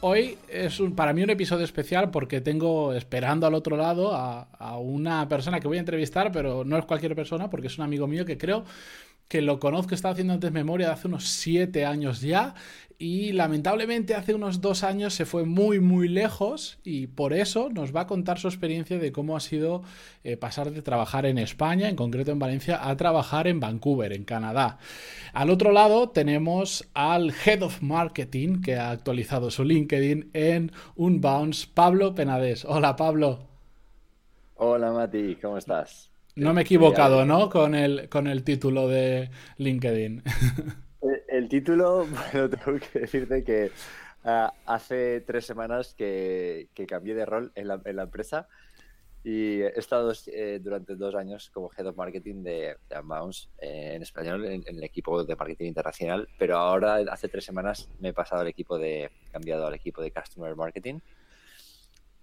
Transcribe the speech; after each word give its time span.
Hoy 0.00 0.38
es 0.48 0.78
un, 0.78 0.94
para 0.94 1.12
mí 1.12 1.24
un 1.24 1.30
episodio 1.30 1.64
especial 1.64 2.12
porque 2.12 2.40
tengo 2.40 2.92
esperando 2.92 3.48
al 3.48 3.54
otro 3.54 3.76
lado 3.76 4.14
a, 4.14 4.42
a, 4.56 4.78
una 4.78 5.28
persona 5.28 5.58
que 5.58 5.66
voy 5.66 5.78
a 5.78 5.80
entrevistar, 5.80 6.30
pero 6.30 6.64
no 6.64 6.78
es 6.78 6.84
cualquier 6.84 7.16
persona 7.16 7.50
porque 7.50 7.66
es 7.66 7.78
un 7.78 7.84
amigo 7.84 8.06
mío 8.06 8.24
que 8.24 8.38
creo 8.38 8.64
que 9.28 9.42
lo 9.42 9.60
conozco, 9.60 9.94
estaba 9.94 10.12
haciendo 10.12 10.32
antes 10.32 10.52
memoria 10.52 10.88
de 10.88 10.92
hace 10.94 11.06
unos 11.06 11.28
siete 11.28 11.84
años 11.84 12.22
ya 12.22 12.54
y 12.98 13.32
lamentablemente 13.32 14.14
hace 14.16 14.34
unos 14.34 14.60
dos 14.60 14.82
años 14.82 15.14
se 15.14 15.24
fue 15.24 15.44
muy 15.44 15.78
muy 15.78 16.08
lejos 16.08 16.80
y 16.82 17.06
por 17.06 17.32
eso 17.32 17.68
nos 17.70 17.94
va 17.94 18.02
a 18.02 18.06
contar 18.08 18.38
su 18.40 18.48
experiencia 18.48 18.98
de 18.98 19.12
cómo 19.12 19.36
ha 19.36 19.40
sido 19.40 19.82
eh, 20.24 20.36
pasar 20.36 20.72
de 20.72 20.82
trabajar 20.82 21.24
en 21.24 21.38
España, 21.38 21.88
en 21.88 21.94
concreto 21.94 22.32
en 22.32 22.40
Valencia, 22.40 22.88
a 22.88 22.96
trabajar 22.96 23.46
en 23.46 23.60
Vancouver, 23.60 24.12
en 24.12 24.24
Canadá. 24.24 24.78
Al 25.32 25.50
otro 25.50 25.70
lado 25.70 26.08
tenemos 26.08 26.88
al 26.92 27.32
Head 27.44 27.62
of 27.62 27.82
Marketing 27.82 28.62
que 28.62 28.76
ha 28.76 28.90
actualizado 28.90 29.50
su 29.52 29.62
LinkedIn 29.62 30.30
en 30.32 30.72
Unbounce, 30.96 31.68
Pablo 31.72 32.14
Penades. 32.14 32.64
Hola 32.64 32.96
Pablo. 32.96 33.46
Hola 34.56 34.90
Mati, 34.90 35.36
¿cómo 35.36 35.56
estás? 35.56 36.07
No 36.38 36.54
me 36.54 36.60
he 36.60 36.64
equivocado, 36.64 37.24
¿no? 37.24 37.50
Con 37.50 37.74
el, 37.74 38.08
con 38.08 38.26
el 38.26 38.44
título 38.44 38.88
de 38.88 39.30
LinkedIn. 39.56 40.22
El, 41.02 41.22
el 41.28 41.48
título, 41.48 42.06
bueno, 42.32 42.48
tengo 42.48 42.78
que 42.78 43.00
decirte 43.00 43.42
que 43.44 43.70
uh, 44.24 44.48
hace 44.66 45.20
tres 45.22 45.46
semanas 45.46 45.94
que, 45.94 46.68
que, 46.74 46.86
cambié 46.86 47.14
de 47.14 47.26
rol 47.26 47.52
en 47.54 47.68
la, 47.68 47.80
en 47.84 47.96
la 47.96 48.04
empresa 48.04 48.48
y 49.24 49.60
he 49.60 49.78
estado 49.78 50.12
eh, 50.26 50.60
durante 50.62 50.94
dos 50.94 51.14
años 51.14 51.50
como 51.50 51.70
Head 51.76 51.88
of 51.88 51.96
Marketing 51.96 52.42
de, 52.42 52.76
de 52.88 53.00
Unbounce 53.00 53.48
eh, 53.58 53.94
en 53.96 54.02
español, 54.02 54.44
en, 54.44 54.64
en, 54.66 54.76
el 54.76 54.84
equipo 54.84 55.24
de 55.24 55.36
marketing 55.36 55.66
internacional, 55.66 56.28
pero 56.38 56.56
ahora 56.56 56.98
hace 57.10 57.28
tres 57.28 57.44
semanas 57.44 57.88
me 57.98 58.10
he 58.10 58.12
pasado 58.12 58.42
al 58.42 58.48
equipo 58.48 58.78
de, 58.78 59.10
cambiado 59.32 59.66
al 59.66 59.74
equipo 59.74 60.02
de 60.02 60.12
Customer 60.12 60.54
Marketing. 60.54 61.00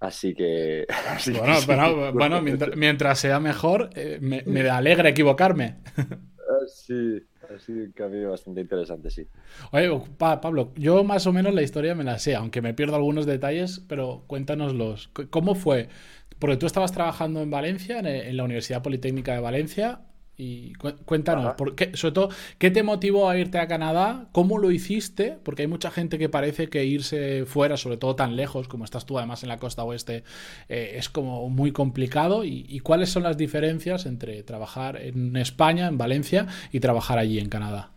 Así 0.05 0.33
que. 0.33 0.85
Así 1.09 1.31
bueno, 1.31 1.59
que 1.59 1.65
bueno, 1.65 2.11
bueno 2.13 2.41
mientras, 2.41 2.75
mientras, 2.75 3.19
sea 3.19 3.39
mejor, 3.39 3.89
eh, 3.95 4.19
me, 4.21 4.43
me, 4.45 4.69
alegra 4.69 5.09
equivocarme. 5.09 5.77
Uh, 5.97 6.67
sí, 6.67 7.21
ha 7.43 7.59
sido 7.59 7.85
un 7.85 7.91
cambio 7.91 8.31
bastante 8.31 8.61
interesante, 8.61 9.09
sí. 9.09 9.27
Oye, 9.71 9.89
pa 10.17 10.41
Pablo, 10.41 10.71
yo 10.75 11.03
más 11.03 11.25
o 11.27 11.33
menos 11.33 11.53
la 11.53 11.63
historia 11.63 11.95
me 11.95 12.03
la 12.03 12.19
sé, 12.19 12.35
aunque 12.35 12.61
me 12.61 12.73
pierdo 12.73 12.95
algunos 12.95 13.25
detalles, 13.25 13.81
pero 13.87 14.23
cuéntanoslos. 14.27 15.09
¿Cómo 15.29 15.55
fue? 15.55 15.89
Porque 16.37 16.57
tú 16.57 16.65
estabas 16.65 16.91
trabajando 16.91 17.41
en 17.41 17.49
Valencia, 17.49 17.99
en, 17.99 18.05
en 18.05 18.37
la 18.37 18.43
Universidad 18.43 18.83
Politécnica 18.83 19.33
de 19.33 19.39
Valencia, 19.39 20.01
y 20.37 20.73
cuéntanos, 20.73 21.53
¿por 21.55 21.75
qué, 21.75 21.95
sobre 21.95 22.13
todo, 22.13 22.29
¿qué 22.57 22.69
te 22.69 22.83
motivó 22.83 23.29
a 23.29 23.37
irte 23.37 23.57
a 23.57 23.67
Canadá? 23.67 24.27
¿Cómo 24.33 24.57
lo 24.57 24.69
hiciste? 24.69 25.37
Porque 25.43 25.61
hay 25.61 25.67
mucha 25.67 25.91
gente 25.91 26.17
que 26.17 26.27
parece 26.27 26.67
que 26.67 26.83
irse 26.83 27.45
fuera, 27.45 27.77
sobre 27.77 27.95
todo 27.95 28.17
tan 28.17 28.35
lejos 28.35 28.67
como 28.67 28.83
estás 28.83 29.05
tú 29.05 29.17
además 29.17 29.43
en 29.43 29.49
la 29.49 29.59
costa 29.59 29.83
oeste, 29.83 30.23
eh, 30.67 30.95
es 30.95 31.07
como 31.07 31.47
muy 31.49 31.71
complicado. 31.71 32.43
¿Y, 32.43 32.65
¿Y, 32.67 32.81
cuáles 32.81 33.09
son 33.09 33.23
las 33.23 33.37
diferencias 33.37 34.05
entre 34.05 34.43
trabajar 34.43 34.97
en 34.97 35.37
España, 35.37 35.87
en 35.87 35.97
Valencia, 35.97 36.47
y 36.71 36.81
trabajar 36.81 37.17
allí 37.17 37.39
en 37.39 37.47
Canadá? 37.47 37.91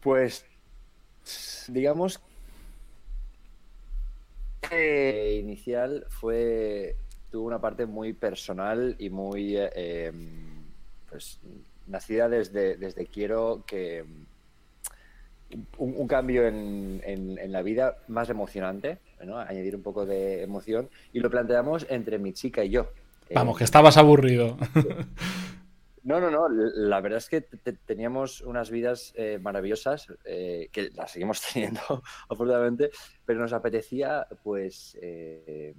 Pues, 0.00 0.46
digamos, 1.68 2.20
que 4.68 5.38
inicial 5.38 6.06
fue 6.08 6.96
tuvo 7.32 7.46
una 7.46 7.60
parte 7.60 7.86
muy 7.86 8.12
personal 8.12 8.94
y 8.98 9.10
muy 9.10 9.54
eh, 9.56 10.12
pues, 11.08 11.40
nacida 11.86 12.28
desde, 12.28 12.76
desde 12.76 13.06
quiero 13.06 13.64
que 13.66 14.04
un, 15.78 15.94
un 15.96 16.06
cambio 16.06 16.46
en, 16.46 17.00
en, 17.04 17.38
en, 17.38 17.52
la 17.52 17.62
vida 17.62 17.96
más 18.08 18.28
emocionante, 18.28 18.98
¿no? 19.24 19.38
añadir 19.38 19.74
un 19.74 19.82
poco 19.82 20.06
de 20.06 20.42
emoción 20.42 20.88
y 21.12 21.20
lo 21.20 21.30
planteamos 21.30 21.86
entre 21.88 22.18
mi 22.18 22.32
chica 22.32 22.62
y 22.64 22.70
yo. 22.70 22.88
Vamos, 23.34 23.56
eh, 23.56 23.58
que 23.58 23.64
estabas 23.64 23.96
aburrido. 23.96 24.56
No, 26.04 26.20
no, 26.20 26.30
no. 26.30 26.48
La 26.48 27.00
verdad 27.00 27.18
es 27.18 27.28
que 27.28 27.42
teníamos 27.86 28.40
unas 28.40 28.70
vidas 28.70 29.12
eh, 29.16 29.38
maravillosas, 29.40 30.08
eh, 30.24 30.68
que 30.72 30.90
las 30.90 31.12
seguimos 31.12 31.40
teniendo, 31.52 32.02
afortunadamente, 32.28 32.90
pero 33.24 33.40
nos 33.40 33.52
apetecía, 33.52 34.26
pues, 34.42 34.98
eh, 35.00 35.74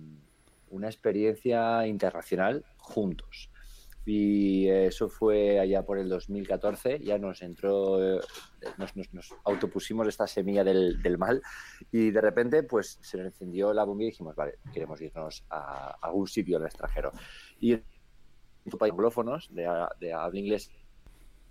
una 0.74 0.88
experiencia 0.88 1.86
internacional 1.88 2.66
juntos. 2.78 3.50
Y 4.06 4.68
eso 4.68 5.08
fue 5.08 5.60
allá 5.60 5.86
por 5.86 5.98
el 5.98 6.10
2014, 6.10 7.00
ya 7.00 7.18
nos 7.18 7.42
entró, 7.42 8.20
nos, 8.78 8.96
nos, 8.98 9.14
nos 9.14 9.34
autopusimos 9.46 10.08
esta 10.10 10.28
semilla 10.28 10.66
del, 10.66 11.02
del, 11.02 11.18
mal 11.18 11.42
y 11.90 12.12
de 12.12 12.20
repente 12.20 12.64
pues 12.64 13.00
se 13.02 13.18
nos 13.18 13.28
encendió 13.28 13.72
la 13.72 13.86
bombilla 13.86 14.10
y 14.10 14.12
dijimos, 14.12 14.36
vale, 14.36 14.56
queremos 14.74 15.00
irnos 15.00 15.46
a, 15.50 15.96
algún 16.02 16.28
sitio 16.28 16.58
el 16.58 16.66
extranjero. 16.66 17.14
Y 17.62 17.80
anglófonos 18.82 19.54
de, 19.56 19.70
de 20.02 20.14
habla 20.14 20.40
inglés, 20.40 20.70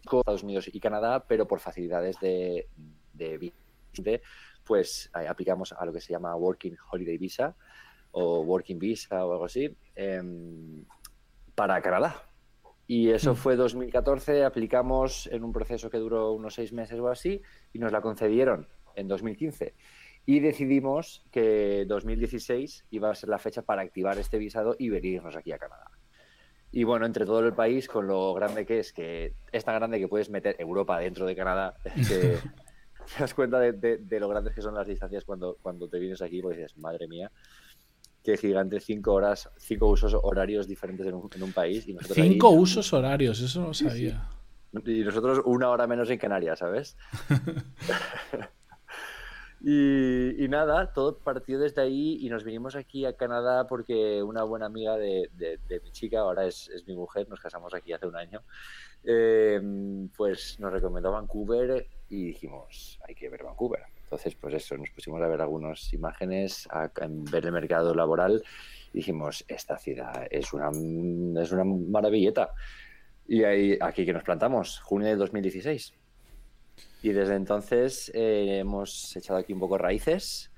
Estados 0.04 0.42
Unidos 0.42 0.68
y 0.70 0.78
Canadá, 0.78 1.24
pero 1.26 1.46
por 1.46 1.60
facilidades 1.60 2.18
de, 2.20 2.68
de, 3.14 3.52
de 3.96 4.22
pues 4.64 5.10
aplicamos 5.14 5.72
a 5.72 5.84
lo 5.86 5.92
que 5.92 6.00
se 6.00 6.12
llama 6.12 6.36
Working 6.36 6.76
Holiday 6.90 7.16
Visa, 7.16 7.56
o 8.12 8.40
Working 8.42 8.78
Visa 8.78 9.24
o 9.26 9.32
algo 9.32 9.44
así, 9.46 9.76
eh, 9.96 10.22
para 11.54 11.80
Canadá. 11.82 12.24
Y 12.86 13.10
eso 13.10 13.34
fue 13.34 13.56
2014, 13.56 14.44
aplicamos 14.44 15.26
en 15.32 15.44
un 15.44 15.52
proceso 15.52 15.88
que 15.88 15.98
duró 15.98 16.32
unos 16.32 16.54
seis 16.54 16.72
meses 16.72 16.98
o 16.98 17.08
así, 17.08 17.40
y 17.72 17.78
nos 17.78 17.92
la 17.92 18.00
concedieron 18.00 18.68
en 18.96 19.08
2015. 19.08 19.74
Y 20.26 20.40
decidimos 20.40 21.24
que 21.30 21.84
2016 21.86 22.86
iba 22.90 23.10
a 23.10 23.14
ser 23.14 23.28
la 23.28 23.38
fecha 23.38 23.62
para 23.62 23.82
activar 23.82 24.18
este 24.18 24.38
visado 24.38 24.76
y 24.78 24.88
venirnos 24.90 25.36
aquí 25.36 25.52
a 25.52 25.58
Canadá. 25.58 25.90
Y 26.70 26.84
bueno, 26.84 27.06
entre 27.06 27.26
todo 27.26 27.40
el 27.40 27.52
país, 27.52 27.88
con 27.88 28.06
lo 28.06 28.32
grande 28.34 28.64
que 28.64 28.78
es, 28.80 28.92
que 28.92 29.34
es 29.50 29.64
tan 29.64 29.74
grande 29.74 29.98
que 29.98 30.08
puedes 30.08 30.30
meter 30.30 30.56
Europa 30.58 30.98
dentro 30.98 31.26
de 31.26 31.36
Canadá, 31.36 31.74
que 31.84 32.36
te 33.16 33.20
das 33.20 33.34
cuenta 33.34 33.58
de, 33.58 33.72
de, 33.72 33.98
de, 33.98 34.20
lo 34.20 34.28
grandes 34.28 34.54
que 34.54 34.62
son 34.62 34.74
las 34.74 34.86
distancias 34.86 35.24
cuando, 35.24 35.56
cuando 35.60 35.88
te 35.88 35.98
vienes 35.98 36.22
aquí, 36.22 36.40
pues 36.40 36.56
dices, 36.56 36.76
madre 36.78 37.08
mía 37.08 37.30
que 38.22 38.36
gigante, 38.36 38.80
cinco 38.80 39.14
horas, 39.14 39.50
cinco 39.58 39.88
usos 39.88 40.14
horarios 40.14 40.68
diferentes 40.68 41.06
en 41.06 41.14
un, 41.14 41.28
en 41.34 41.42
un 41.42 41.52
país. 41.52 41.86
Y 41.88 41.96
cinco 42.00 42.48
ahí, 42.48 42.58
usos 42.58 42.92
horarios, 42.92 43.40
eso 43.40 43.60
no 43.60 43.74
sabía. 43.74 44.28
Sí. 44.84 44.92
Y 44.92 45.04
nosotros 45.04 45.42
una 45.44 45.68
hora 45.68 45.86
menos 45.86 46.08
en 46.08 46.18
Canarias, 46.18 46.60
¿sabes? 46.60 46.96
y, 49.60 50.42
y, 50.42 50.48
nada, 50.48 50.92
todo 50.92 51.18
partió 51.18 51.58
desde 51.58 51.82
ahí 51.82 52.18
y 52.20 52.30
nos 52.30 52.42
vinimos 52.42 52.74
aquí 52.74 53.04
a 53.04 53.14
Canadá 53.14 53.66
porque 53.66 54.22
una 54.22 54.44
buena 54.44 54.66
amiga 54.66 54.96
de, 54.96 55.28
de, 55.34 55.58
de 55.68 55.80
mi 55.80 55.92
chica, 55.92 56.20
ahora 56.20 56.46
es, 56.46 56.70
es, 56.70 56.86
mi 56.86 56.94
mujer, 56.94 57.28
nos 57.28 57.40
casamos 57.40 57.74
aquí 57.74 57.92
hace 57.92 58.06
un 58.06 58.16
año, 58.16 58.42
eh, 59.04 59.60
pues 60.16 60.58
nos 60.58 60.72
recomendó 60.72 61.12
Vancouver 61.12 61.86
y 62.08 62.26
dijimos, 62.26 62.98
hay 63.06 63.14
que 63.14 63.28
ver 63.28 63.42
Vancouver. 63.42 63.82
Entonces, 64.12 64.34
pues 64.34 64.52
eso, 64.52 64.76
nos 64.76 64.90
pusimos 64.90 65.22
a 65.22 65.26
ver 65.26 65.40
algunas 65.40 65.90
imágenes, 65.94 66.68
a, 66.70 66.90
ver 67.08 67.46
el 67.46 67.52
mercado 67.52 67.94
laboral 67.94 68.44
y 68.92 68.98
dijimos, 68.98 69.42
esta 69.48 69.78
ciudad 69.78 70.26
es 70.30 70.52
una, 70.52 70.68
es 71.40 71.50
una 71.50 71.64
maravilleta. 71.64 72.52
Y 73.26 73.42
ahí, 73.44 73.78
aquí 73.80 74.04
que 74.04 74.12
nos 74.12 74.22
plantamos, 74.22 74.80
junio 74.80 75.08
de 75.08 75.16
2016. 75.16 75.94
Y 77.02 77.08
desde 77.12 77.36
entonces 77.36 78.12
eh, 78.14 78.58
hemos 78.58 79.16
echado 79.16 79.38
aquí 79.38 79.54
un 79.54 79.60
poco 79.60 79.78
raíces. 79.78 80.52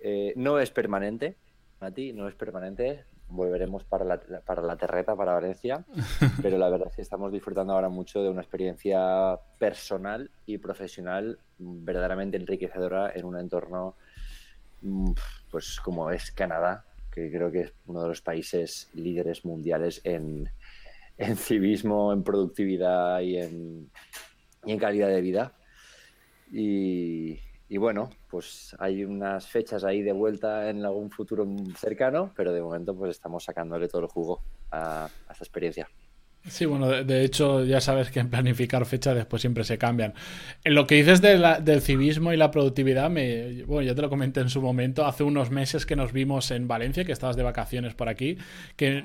Eh, 0.00 0.32
no 0.34 0.58
es 0.58 0.72
permanente, 0.72 1.36
Mati, 1.80 2.12
no 2.12 2.26
es 2.26 2.34
permanente 2.34 3.04
volveremos 3.28 3.84
para 3.84 4.04
la, 4.04 4.20
para 4.44 4.62
la 4.62 4.76
terreta, 4.76 5.16
para 5.16 5.32
Valencia, 5.32 5.84
pero 6.42 6.58
la 6.58 6.68
verdad 6.68 6.88
es 6.88 6.96
que 6.96 7.02
estamos 7.02 7.32
disfrutando 7.32 7.72
ahora 7.72 7.88
mucho 7.88 8.22
de 8.22 8.30
una 8.30 8.42
experiencia 8.42 9.38
personal 9.58 10.30
y 10.46 10.58
profesional 10.58 11.38
verdaderamente 11.58 12.36
enriquecedora 12.36 13.12
en 13.14 13.24
un 13.24 13.38
entorno 13.38 13.96
pues 15.50 15.80
como 15.80 16.10
es 16.10 16.30
Canadá, 16.30 16.84
que 17.10 17.30
creo 17.30 17.50
que 17.50 17.60
es 17.60 17.72
uno 17.86 18.02
de 18.02 18.08
los 18.08 18.20
países 18.20 18.90
líderes 18.92 19.44
mundiales 19.44 20.00
en, 20.04 20.50
en 21.16 21.36
civismo, 21.36 22.12
en 22.12 22.22
productividad 22.22 23.20
y 23.20 23.38
en, 23.38 23.90
y 24.64 24.72
en 24.72 24.78
calidad 24.78 25.08
de 25.08 25.20
vida. 25.20 25.52
Y, 26.52 27.38
y 27.74 27.76
bueno, 27.76 28.08
pues 28.30 28.76
hay 28.78 29.04
unas 29.04 29.48
fechas 29.48 29.82
ahí 29.82 30.00
de 30.00 30.12
vuelta 30.12 30.70
en 30.70 30.84
algún 30.84 31.10
futuro 31.10 31.44
cercano, 31.76 32.32
pero 32.36 32.52
de 32.52 32.62
momento 32.62 32.94
pues 32.94 33.10
estamos 33.10 33.42
sacándole 33.42 33.88
todo 33.88 34.02
el 34.02 34.06
jugo 34.06 34.42
a, 34.70 35.06
a 35.06 35.32
esta 35.32 35.42
experiencia. 35.42 35.88
Sí, 36.46 36.66
bueno, 36.66 36.88
de, 36.88 37.24
hecho 37.24 37.64
ya 37.64 37.80
sabes 37.80 38.10
que 38.10 38.20
en 38.20 38.28
planificar 38.28 38.84
fechas 38.84 39.14
después 39.14 39.40
siempre 39.40 39.64
se 39.64 39.78
cambian. 39.78 40.12
En 40.62 40.74
lo 40.74 40.86
que 40.86 40.96
dices 40.96 41.22
del 41.22 41.80
civismo 41.80 42.34
y 42.34 42.36
la 42.36 42.50
productividad, 42.50 43.08
me, 43.08 43.62
bueno, 43.64 43.86
ya 43.86 43.94
te 43.94 44.02
lo 44.02 44.10
comenté 44.10 44.40
en 44.40 44.50
su 44.50 44.60
momento, 44.60 45.06
hace 45.06 45.24
unos 45.24 45.50
meses 45.50 45.86
que 45.86 45.96
nos 45.96 46.12
vimos 46.12 46.50
en 46.50 46.68
Valencia, 46.68 47.06
que 47.06 47.12
estabas 47.12 47.36
de 47.36 47.44
vacaciones 47.44 47.94
por 47.94 48.10
aquí, 48.10 48.36
que 48.76 49.02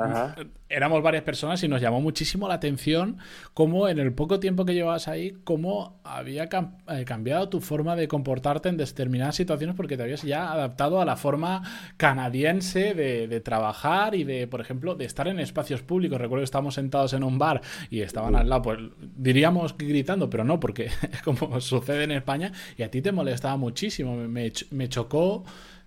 éramos 0.68 1.02
varias 1.02 1.24
personas 1.24 1.64
y 1.64 1.70
nos 1.70 1.82
llamó 1.82 2.02
muchísimo 2.02 2.48
la 2.50 2.56
atención 2.56 3.18
cómo 3.54 3.88
en 3.88 4.00
el 4.00 4.14
poco 4.14 4.42
tiempo 4.42 4.66
que 4.66 4.74
llevabas 4.74 5.08
ahí, 5.08 5.38
cómo 5.46 6.02
había 6.04 6.44
eh, 6.44 7.06
cambiado 7.06 7.48
tu 7.48 7.62
forma 7.62 7.96
de 7.96 8.10
comportarte 8.10 8.68
en 8.68 8.76
determinadas 8.76 9.38
situaciones 9.38 9.78
porque 9.78 9.96
te 9.96 10.04
habías 10.04 10.24
ya 10.24 10.52
adaptado 10.52 11.02
a 11.02 11.06
la 11.06 11.16
forma 11.16 11.64
canadiense 11.96 12.94
de, 12.94 13.30
de 13.30 13.40
trabajar 13.40 14.14
y 14.14 14.26
de, 14.26 14.48
por 14.48 14.60
ejemplo, 14.60 14.96
de 14.96 15.06
estar 15.06 15.30
en 15.30 15.40
espacios 15.40 15.82
públicos. 15.82 16.20
Recuerdo 16.20 16.42
que 16.42 16.46
estábamos 16.46 16.76
sentados 16.76 17.14
en 17.14 17.24
un 17.24 17.29
un 17.30 17.40
bar 17.40 17.62
y 17.90 18.02
estaban 18.02 18.36
al 18.36 18.50
lado, 18.50 18.64
pues 18.64 18.80
diríamos 19.16 19.78
gritando, 19.78 20.30
pero 20.30 20.44
no, 20.44 20.60
porque 20.60 20.90
como 21.24 21.62
sucede 21.62 22.04
en 22.04 22.12
España, 22.12 22.52
y 22.78 22.84
a 22.84 22.92
ti 22.92 23.02
te 23.02 23.12
molestaba 23.12 23.56
muchísimo, 23.58 24.16
me, 24.16 24.52
me 24.72 24.90
chocó. 24.90 25.44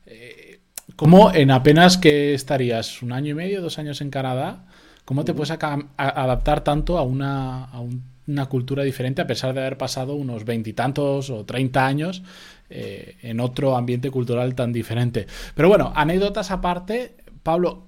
Eh, 0.06 0.60
¿Cómo 0.96 1.32
en 1.32 1.50
apenas 1.50 1.96
que 1.96 2.34
estarías 2.34 3.02
un 3.02 3.12
año 3.12 3.30
y 3.30 3.34
medio, 3.34 3.62
dos 3.62 3.78
años 3.78 4.00
en 4.00 4.10
Canadá, 4.10 4.66
cómo 5.04 5.24
te 5.24 5.32
puedes 5.32 5.50
adaptar 5.50 6.64
tanto 6.64 6.98
a 6.98 7.02
una, 7.02 7.64
a 7.64 7.80
una 8.26 8.46
cultura 8.46 8.82
diferente 8.82 9.22
a 9.22 9.26
pesar 9.26 9.54
de 9.54 9.60
haber 9.60 9.78
pasado 9.78 10.14
unos 10.14 10.44
veintitantos 10.44 11.30
o 11.30 11.44
treinta 11.44 11.86
años 11.86 12.22
eh, 12.68 13.16
en 13.22 13.40
otro 13.40 13.76
ambiente 13.76 14.10
cultural 14.10 14.54
tan 14.54 14.72
diferente? 14.72 15.26
Pero 15.54 15.68
bueno, 15.68 15.92
anécdotas 15.94 16.50
aparte, 16.50 17.16
Pablo, 17.42 17.84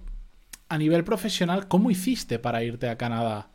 a 0.69 0.79
nivel 0.79 1.05
profesional, 1.05 1.69
¿cómo 1.69 1.91
hiciste 1.91 2.39
para 2.39 2.63
irte 2.63 2.89
a 2.89 2.97
Canadá? 2.97 3.49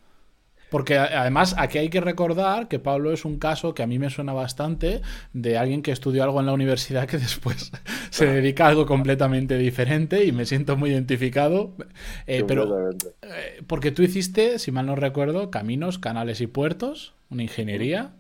Porque 0.70 0.98
además 0.98 1.56
aquí 1.58 1.80
hay 1.80 1.90
que 1.90 2.00
recordar 2.00 2.68
que 2.68 2.80
Pablo 2.80 3.12
es 3.12 3.26
un 3.26 3.40
caso 3.40 3.74
que 3.74 3.82
a 3.82 3.88
mí 3.88 3.98
me 3.98 4.10
suena 4.10 4.34
bastante 4.34 5.02
de 5.34 5.58
alguien 5.58 5.82
que 5.82 5.92
estudió 5.92 6.24
algo 6.24 6.40
en 6.40 6.46
la 6.46 6.54
universidad 6.54 7.08
que 7.08 7.18
después 7.20 7.72
se 8.12 8.26
dedica 8.28 8.66
a 8.66 8.70
algo 8.70 8.86
completamente 8.86 9.58
diferente 9.58 10.26
y 10.26 10.32
me 10.32 10.46
siento 10.46 10.78
muy 10.78 10.92
identificado. 10.92 11.74
Eh, 12.28 12.44
pero 12.48 12.92
eh, 12.92 13.64
porque 13.66 13.92
tú 13.92 14.04
hiciste, 14.04 14.60
si 14.60 14.72
mal 14.72 14.86
no 14.86 14.96
recuerdo, 14.96 15.50
caminos, 15.50 15.98
canales 15.98 16.40
y 16.40 16.48
puertos, 16.48 17.16
una 17.30 17.44
ingeniería, 17.44 18.14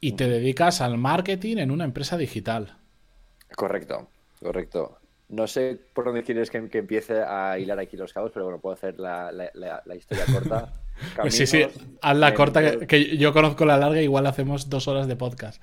y 0.00 0.12
te 0.12 0.28
dedicas 0.28 0.80
al 0.80 0.98
marketing 0.98 1.58
en 1.58 1.70
una 1.70 1.84
empresa 1.84 2.16
digital. 2.16 2.76
Correcto, 3.56 4.08
correcto. 4.40 4.98
No 5.28 5.46
sé 5.46 5.80
por 5.92 6.04
dónde 6.04 6.22
quieres 6.22 6.50
que, 6.50 6.58
empiece 6.58 7.22
a 7.22 7.58
hilar 7.58 7.78
aquí 7.78 7.96
los 7.96 8.12
cabos, 8.12 8.30
pero 8.32 8.44
bueno, 8.44 8.60
puedo 8.60 8.74
hacer 8.74 8.98
la, 8.98 9.30
historia 9.96 10.24
corta. 10.32 10.72
Pues 11.20 11.34
sí, 11.34 11.44
sí, 11.44 11.66
haz 12.02 12.16
la 12.16 12.34
corta, 12.34 12.86
que, 12.86 13.16
yo 13.16 13.32
conozco 13.32 13.64
la 13.64 13.76
larga, 13.76 14.00
igual 14.00 14.28
hacemos 14.28 14.70
dos 14.70 14.86
horas 14.86 15.08
de 15.08 15.16
podcast. 15.16 15.60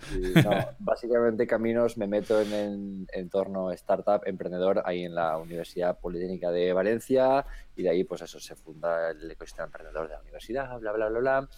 básicamente, 0.80 1.48
Caminos 1.48 1.98
me 1.98 2.06
meto 2.06 2.42
en 2.42 2.52
el 2.52 3.08
entorno 3.14 3.72
startup 3.72 4.24
emprendedor 4.26 4.84
ahí 4.84 5.06
en 5.06 5.16
la 5.16 5.38
Universidad 5.38 5.98
Politécnica 5.98 6.52
de 6.52 6.74
Valencia 6.74 7.46
y 7.78 7.84
de 7.84 7.90
ahí, 7.92 8.04
pues 8.04 8.24
eso, 8.24 8.42
se 8.42 8.58
funda 8.58 9.12
el 9.12 9.32
ecosistema 9.32 9.68
emprendedor 9.68 10.10
de 10.10 10.16
la 10.16 10.20
universidad, 10.22 10.78
bla, 10.80 10.92
bla, 10.92 11.08
bla, 11.08 11.20
bla. 11.20 11.50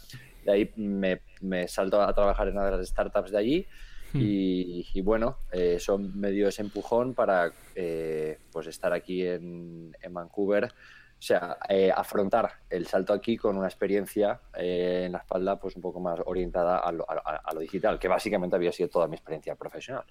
De 0.45 0.51
ahí 0.51 0.71
me, 0.75 1.21
me 1.41 1.67
salto 1.67 1.99
a 1.99 2.13
trabajar 2.13 2.49
en 2.49 2.53
una 2.53 2.65
de 2.69 2.77
las 2.77 2.87
startups 2.87 3.31
de 3.31 3.37
allí 3.39 3.67
Hmm. 4.13 4.19
Y, 4.21 5.01
bueno, 5.01 5.39
eh, 5.51 5.75
eso 5.77 5.97
me 5.97 6.29
dio 6.31 6.47
ese 6.47 6.61
empujón 6.61 7.15
para 7.15 7.51
eh, 7.75 8.37
pues 8.51 8.67
estar 8.67 8.93
aquí 8.93 9.25
en, 9.25 9.91
Vancouver. 10.11 10.65
O 10.65 11.25
sea, 11.25 11.57
eh, 11.69 11.89
afrontar 11.95 12.51
el 12.69 12.85
salto 12.85 13.13
aquí 13.13 13.37
con 13.37 13.57
una 13.57 13.67
experiencia 13.67 14.41
en 14.55 15.13
la 15.13 15.19
espalda 15.19 15.57
pues 15.57 15.75
un 15.77 15.81
poco 15.81 16.01
más 16.01 16.19
orientada 16.25 16.79
a 16.79 16.91
lo, 16.91 17.59
digital, 17.61 17.97
que 17.97 18.09
básicamente 18.09 18.55
había 18.57 18.73
sido 18.73 18.89
toda 18.89 19.07
mi 19.07 19.15
experiencia 19.15 19.55
profesional. 19.55 20.03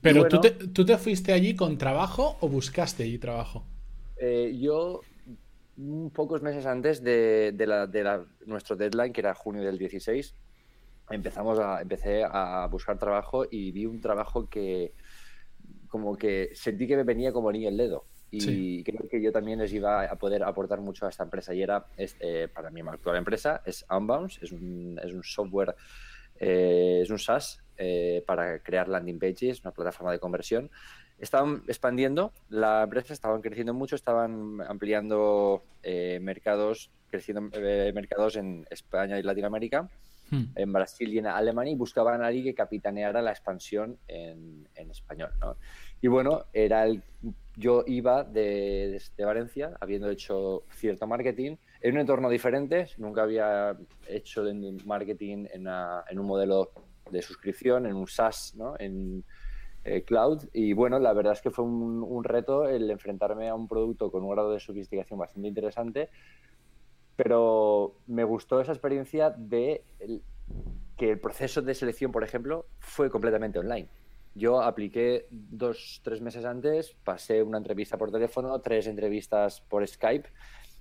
Pero 0.00 0.26
¿tú, 0.28 0.84
te, 0.84 0.96
fuiste 0.96 1.32
allí 1.32 1.54
con 1.54 1.76
trabajo 1.76 2.38
o 2.40 2.48
buscaste 2.48 3.02
allí 3.02 3.18
trabajo? 3.18 3.66
yo 4.54 5.00
pocos 6.12 6.42
meses 6.42 6.66
antes 6.66 7.02
de, 7.02 7.52
de 7.52 8.26
nuestro 8.46 8.76
deadline, 8.76 9.12
que 9.12 9.20
era 9.20 9.34
junio 9.34 9.62
del 9.62 9.78
16, 9.78 10.34
empezamos 11.10 11.58
a, 11.58 11.80
empecé 11.80 12.24
a 12.24 12.66
buscar 12.70 12.98
trabajo 12.98 13.44
y 13.50 13.72
vi 13.72 13.86
un 13.86 14.00
trabajo 14.00 14.48
que 14.48 14.92
como 15.88 16.16
que 16.16 16.50
sentí 16.54 16.86
que 16.86 16.96
me 16.96 17.02
venía 17.02 17.32
como 17.32 17.50
niño 17.52 17.68
el 17.68 17.76
dedo. 17.76 18.04
Y 18.32 18.84
creo 18.84 19.08
que 19.08 19.20
yo 19.20 19.32
también 19.32 19.58
les 19.58 19.72
iba 19.72 20.04
a 20.04 20.16
poder 20.16 20.44
aportar 20.44 20.80
mucho 20.80 21.04
a 21.04 21.08
esta 21.08 21.24
empresa. 21.24 21.52
Y 21.52 21.62
era, 21.62 21.86
eh, 21.96 22.46
para 22.54 22.70
mi 22.70 22.80
actual 22.80 23.16
empresa, 23.16 23.60
es 23.66 23.84
Unbounce, 23.90 24.38
es 24.44 24.52
un, 24.52 25.00
es 25.02 25.12
un 25.12 25.24
software, 25.24 25.74
eh, 26.38 27.00
es 27.02 27.10
un 27.10 27.18
SaaS 27.18 27.60
eh, 27.76 28.22
para 28.24 28.60
crear 28.60 28.88
landing 28.88 29.18
pages, 29.18 29.62
una 29.62 29.72
plataforma 29.72 30.12
de 30.12 30.20
conversión. 30.20 30.70
Estaban 31.18 31.64
expandiendo, 31.66 32.32
la 32.48 32.84
empresa 32.84 33.12
estaban 33.12 33.42
creciendo 33.42 33.74
mucho, 33.74 33.96
estaban 33.96 34.60
ampliando 34.62 35.64
mercados, 36.20 36.90
creciendo 37.10 37.42
mercados 37.42 38.36
en 38.36 38.64
España 38.70 39.18
y 39.18 39.22
Latinoamérica 39.22 39.90
Hmm. 40.30 40.44
en 40.54 40.72
Brasil 40.72 41.12
y 41.12 41.18
en 41.18 41.26
Alemania 41.26 41.72
y 41.72 41.76
buscaban 41.76 42.22
a 42.22 42.28
alguien 42.28 42.44
que 42.44 42.54
capitaneara 42.54 43.20
la 43.20 43.32
expansión 43.32 43.98
en, 44.06 44.68
español. 44.76 45.30
Y 46.00 46.06
bueno, 46.06 46.44
era 46.52 46.84
el, 46.84 47.02
yo 47.56 47.82
iba 47.86 48.22
de, 48.22 49.00
Valencia, 49.18 49.72
habiendo 49.80 50.08
hecho 50.08 50.62
cierto 50.70 51.08
marketing, 51.08 51.56
en 51.80 51.94
un 51.94 52.00
entorno 52.00 52.30
diferente, 52.30 52.86
nunca 52.98 53.24
había 53.24 53.76
hecho 54.06 54.44
marketing 54.84 55.46
en, 55.52 55.66
un 56.18 56.26
modelo 56.26 56.70
de 57.10 57.22
suscripción, 57.22 57.86
en 57.86 57.96
un 57.96 58.06
SaaS, 58.06 58.54
¿no? 58.56 58.74
en 58.78 59.24
eh, 59.82 60.02
cloud. 60.02 60.44
Y 60.52 60.74
bueno, 60.74 61.00
la 61.00 61.12
verdad 61.12 61.32
es 61.32 61.40
que 61.40 61.50
fue 61.50 61.64
un, 61.64 62.04
un 62.04 62.22
reto 62.22 62.68
el 62.68 62.88
enfrentarme 62.88 63.48
a 63.48 63.54
un 63.56 63.66
producto 63.66 64.12
con 64.12 64.22
un 64.22 64.30
grado 64.30 64.52
de 64.52 64.60
sofisticación 64.60 65.18
bastante 65.18 65.48
interesante 65.48 66.08
pero 67.16 67.96
me 68.06 68.24
gustó 68.24 68.60
esa 68.60 68.72
experiencia 68.72 69.30
de 69.30 69.84
que 70.96 71.10
el 71.10 71.18
proceso 71.18 71.62
de 71.62 71.74
selección, 71.74 72.12
por 72.12 72.24
ejemplo, 72.24 72.66
fue 72.78 73.10
completamente 73.10 73.58
online. 73.58 73.88
Yo 74.34 74.62
apliqué 74.62 75.26
dos, 75.30 76.00
tres 76.04 76.20
meses 76.20 76.44
antes, 76.44 76.94
pasé 77.04 77.42
una 77.42 77.58
entrevista 77.58 77.98
por 77.98 78.12
teléfono, 78.12 78.60
tres 78.60 78.86
entrevistas 78.86 79.60
por 79.62 79.86
Skype 79.86 80.28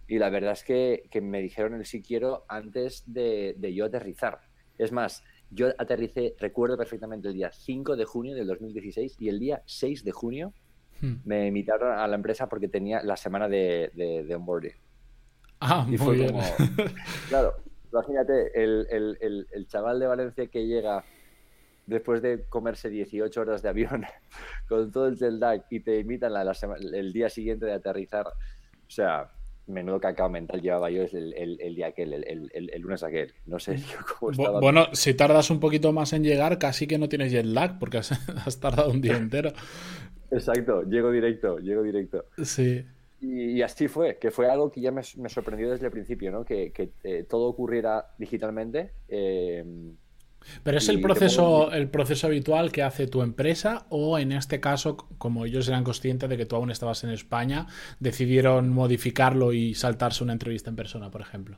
y 0.08 0.20
la 0.20 0.30
verdad 0.30 0.54
es 0.54 0.64
que, 0.64 1.22
me 1.22 1.42
dijeron 1.42 1.76
el 1.76 1.86
sí 1.86 2.02
quiero 2.02 2.44
antes 2.48 3.04
de, 3.06 3.56
yo 3.74 3.86
aterrizar. 3.86 4.40
Es 4.78 4.92
más, 4.92 5.24
yo 5.52 5.70
aterricé, 5.78 6.36
recuerdo 6.40 6.78
perfectamente 6.78 7.28
el 7.28 7.34
día 7.34 7.52
5 7.52 7.96
de 7.96 8.06
junio 8.06 8.36
del 8.36 8.48
2016 8.48 9.18
y 9.20 9.30
el 9.30 9.40
día 9.40 9.62
6 9.66 10.04
de 10.04 10.12
junio 10.12 10.54
hmm. 11.02 11.14
me 11.26 11.48
invitaron 11.48 11.98
a 11.98 12.08
la 12.08 12.16
empresa 12.16 12.50
porque 12.50 12.68
tenía 12.68 13.04
la 13.04 13.18
semana 13.18 13.48
de, 13.48 13.92
de, 13.94 14.24
de 14.24 14.36
onboarding. 14.36 14.74
Ah, 15.60 15.86
y 15.90 15.98
fue 15.98 16.28
Como, 16.28 16.42
claro, 17.30 17.56
imagínate, 17.92 18.52
el, 18.64 19.68
chaval 19.68 20.00
de 20.00 20.08
Valencia 20.08 20.48
que 20.48 20.66
llega 20.66 21.04
después 21.86 22.22
de 22.22 22.46
comerse 22.48 22.90
18 22.90 23.42
horas 23.42 23.62
de 23.62 23.70
avión 23.70 24.06
con 24.70 24.92
todo 24.92 25.08
el 25.08 25.18
jet 25.18 25.34
y 25.70 25.80
te 25.82 26.00
invitan 26.00 26.34
la, 26.34 26.52
el 26.94 27.14
día 27.14 27.30
siguiente 27.30 27.66
de 27.66 27.74
aterrizar. 27.74 28.28
O 28.28 28.92
sea, 28.92 29.32
menudo 29.68 30.00
cacao 30.00 30.30
mental 30.30 30.62
llevaba 30.62 30.90
yo 30.90 31.04
el, 31.04 31.34
el, 31.60 31.76
día 31.76 31.88
aquel, 31.88 32.14
el, 32.14 32.82
lunes 32.82 33.04
aquel. 33.04 33.34
No 33.46 33.60
sé 33.60 33.82
cómo 34.20 34.32
estaba. 34.32 34.60
Bueno, 34.60 34.88
si 34.94 35.14
tardas 35.14 35.50
un 35.50 35.60
poquito 35.60 35.92
más 35.92 36.14
en 36.14 36.24
llegar, 36.24 36.58
casi 36.58 36.88
que 36.88 36.98
no 36.98 37.10
tienes 37.10 37.32
jet 37.32 37.46
lag 37.46 37.80
porque 37.80 37.98
has, 37.98 38.12
has 38.46 38.60
tardado 38.60 38.92
un 38.92 39.02
día 39.02 39.18
entero. 39.18 39.52
Exacto, 40.32 40.84
llego 40.84 41.12
directo, 41.12 41.58
llego 41.58 41.82
directo. 41.82 42.26
Sí. 42.44 42.86
Y, 43.22 43.62
así 43.62 43.88
fue, 43.88 44.18
que 44.18 44.32
fue 44.32 44.50
algo 44.50 44.72
que 44.72 44.82
ya 44.82 44.92
me, 44.92 45.04
sorprendió 45.04 45.72
desde 45.72 45.86
el 45.86 45.92
principio, 45.92 46.32
¿no? 46.32 46.46
que, 46.46 46.72
eh, 47.04 47.26
todo 47.30 47.48
ocurriera 47.48 48.12
digitalmente. 48.18 48.92
Eh, 49.08 49.64
¿Pero 50.64 50.78
es 50.78 50.88
el 50.88 51.02
proceso, 51.02 51.72
el 51.72 51.90
proceso 51.90 52.28
habitual 52.28 52.72
que 52.72 52.82
hace 52.82 53.08
tu 53.08 53.22
empresa 53.22 53.86
o 53.90 54.18
en 54.18 54.32
este 54.32 54.60
caso, 54.60 54.96
como 55.18 55.46
ellos 55.46 55.68
eran 55.68 55.84
conscientes 55.84 56.30
de 56.30 56.38
que 56.38 56.46
tú 56.46 56.56
aún 56.56 56.72
estabas 56.72 57.04
en 57.04 57.10
España, 57.10 57.68
decidieron 58.00 58.70
modificarlo 58.70 59.54
y 59.54 59.76
saltarse 59.76 60.24
una 60.24 60.34
entrevista 60.34 60.70
en 60.70 60.76
persona, 60.76 61.12
por 61.12 61.22
ejemplo? 61.22 61.58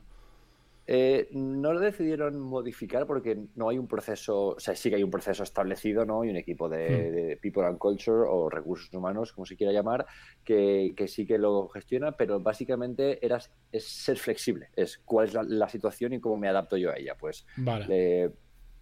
Eh, 0.84 1.28
no 1.30 1.72
lo 1.72 1.78
decidieron 1.78 2.40
modificar 2.40 3.06
porque 3.06 3.38
no 3.54 3.68
hay 3.68 3.78
un 3.78 3.86
proceso, 3.86 4.48
o 4.48 4.60
sea, 4.60 4.74
sí 4.74 4.90
que 4.90 4.96
hay 4.96 5.04
un 5.04 5.10
proceso 5.10 5.44
establecido, 5.44 6.04
¿no? 6.04 6.24
Y 6.24 6.30
un 6.30 6.36
equipo 6.36 6.68
de, 6.68 7.36
hmm. 7.36 7.40
People 7.40 7.66
and 7.66 7.78
Culture 7.78 8.24
o 8.28 8.50
recursos 8.50 8.92
humanos, 8.92 9.32
como 9.32 9.46
se 9.46 9.56
quiera 9.56 9.72
llamar, 9.72 10.06
que, 10.44 10.94
sí 11.06 11.24
que 11.24 11.38
lo 11.38 11.68
gestiona, 11.68 12.12
pero 12.12 12.40
básicamente 12.40 13.24
era, 13.24 13.38
es 13.70 13.84
ser 13.84 14.18
flexible, 14.18 14.70
es 14.74 14.98
cuál 14.98 15.28
es 15.28 15.34
la, 15.34 15.68
situación 15.68 16.12
y 16.12 16.20
cómo 16.20 16.36
me 16.36 16.48
adapto 16.48 16.76
yo 16.76 16.90
a 16.90 16.96
ella. 16.96 17.14
Pues 17.18 17.46
vale. 17.56 18.32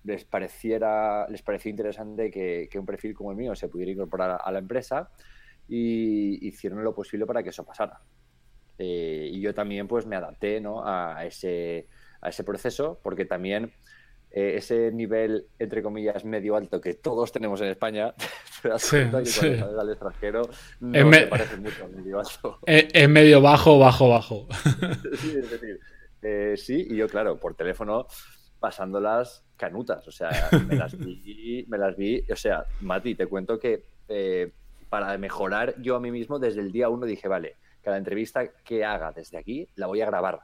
les 0.03 0.25
pareciera, 0.25 1.29
les 1.29 1.43
pareció 1.43 1.71
interesante 1.71 2.31
que, 2.31 2.69
un 2.79 2.87
perfil 2.87 3.15
como 3.15 3.31
el 3.31 3.37
mío 3.37 3.55
se 3.55 3.69
pudiera 3.69 3.93
incorporar 3.93 4.41
a 4.43 4.51
la 4.51 4.59
empresa 4.59 5.11
y 5.69 6.49
hicieron 6.49 6.83
lo 6.83 6.95
posible 6.95 7.27
para 7.27 7.43
que 7.43 7.51
eso 7.51 7.65
pasara. 7.65 8.01
Eh, 8.83 9.29
y 9.31 9.43
yo 9.43 9.53
también 9.53 9.87
pues 9.87 10.07
me 10.07 10.17
adapté 10.17 10.59
¿no? 10.59 10.83
a, 10.83 11.27
ese, 11.27 11.87
a 12.23 12.31
ese 12.31 12.45
proceso 12.45 12.99
porque 13.03 13.27
también 13.27 13.73
eh, 14.31 14.55
ese 14.57 14.91
nivel, 14.91 15.49
entre 15.59 15.83
comillas, 15.83 16.25
medio 16.25 16.57
alto 16.57 16.81
que 16.81 16.95
todos 16.95 17.31
tenemos 17.31 17.61
en 17.61 17.67
España, 17.67 18.15
te 18.63 18.71
das 18.71 18.89
cuenta 18.89 19.23
que 19.23 19.31
cuando 19.31 19.59
sales 19.59 19.79
al 19.79 19.91
extranjero 19.91 20.43
no 20.81 21.07
me... 21.07 21.27
parece 21.27 21.59
mucho 21.59 21.89
medio 21.89 22.21
alto. 22.21 22.59
Es, 22.67 23.09
medio 23.09 23.43
bajo, 23.43 23.79
bajo, 23.79 24.09
bajo. 24.09 24.49
sí, 25.19 25.35
es 25.37 25.51
decir, 25.51 25.79
eh, 26.23 26.55
sí, 26.57 26.87
y 26.89 26.97
yo, 26.97 27.07
claro, 27.07 27.39
por 27.39 27.55
teléfono 27.55 28.07
pasándolas 28.61 29.45
canutas, 29.57 30.09
o 30.09 30.11
sea, 30.11 30.31
me 30.67 30.77
las 30.77 30.97
vi, 30.97 31.65
me 31.69 31.77
las 31.77 31.97
vi, 31.97 32.25
o 32.31 32.37
sea, 32.37 32.65
Mati, 32.81 33.15
te 33.15 33.27
cuento 33.27 33.59
que 33.59 33.85
eh, 34.09 34.53
para 34.89 35.19
mejorar 35.19 35.75
yo 35.83 35.97
a 35.97 36.01
mí 36.01 36.11
mismo 36.11 36.39
desde 36.39 36.61
el 36.61 36.73
día 36.73 36.89
uno 36.89 37.05
dije, 37.05 37.29
vale, 37.29 37.57
cada 37.83 37.99
entrevista 37.99 38.47
que 38.65 38.85
haga 38.85 39.13
desde 39.13 39.39
aquí 39.39 39.69
la 39.75 39.87
voy 39.87 40.01
a 40.01 40.07
grabar 40.07 40.41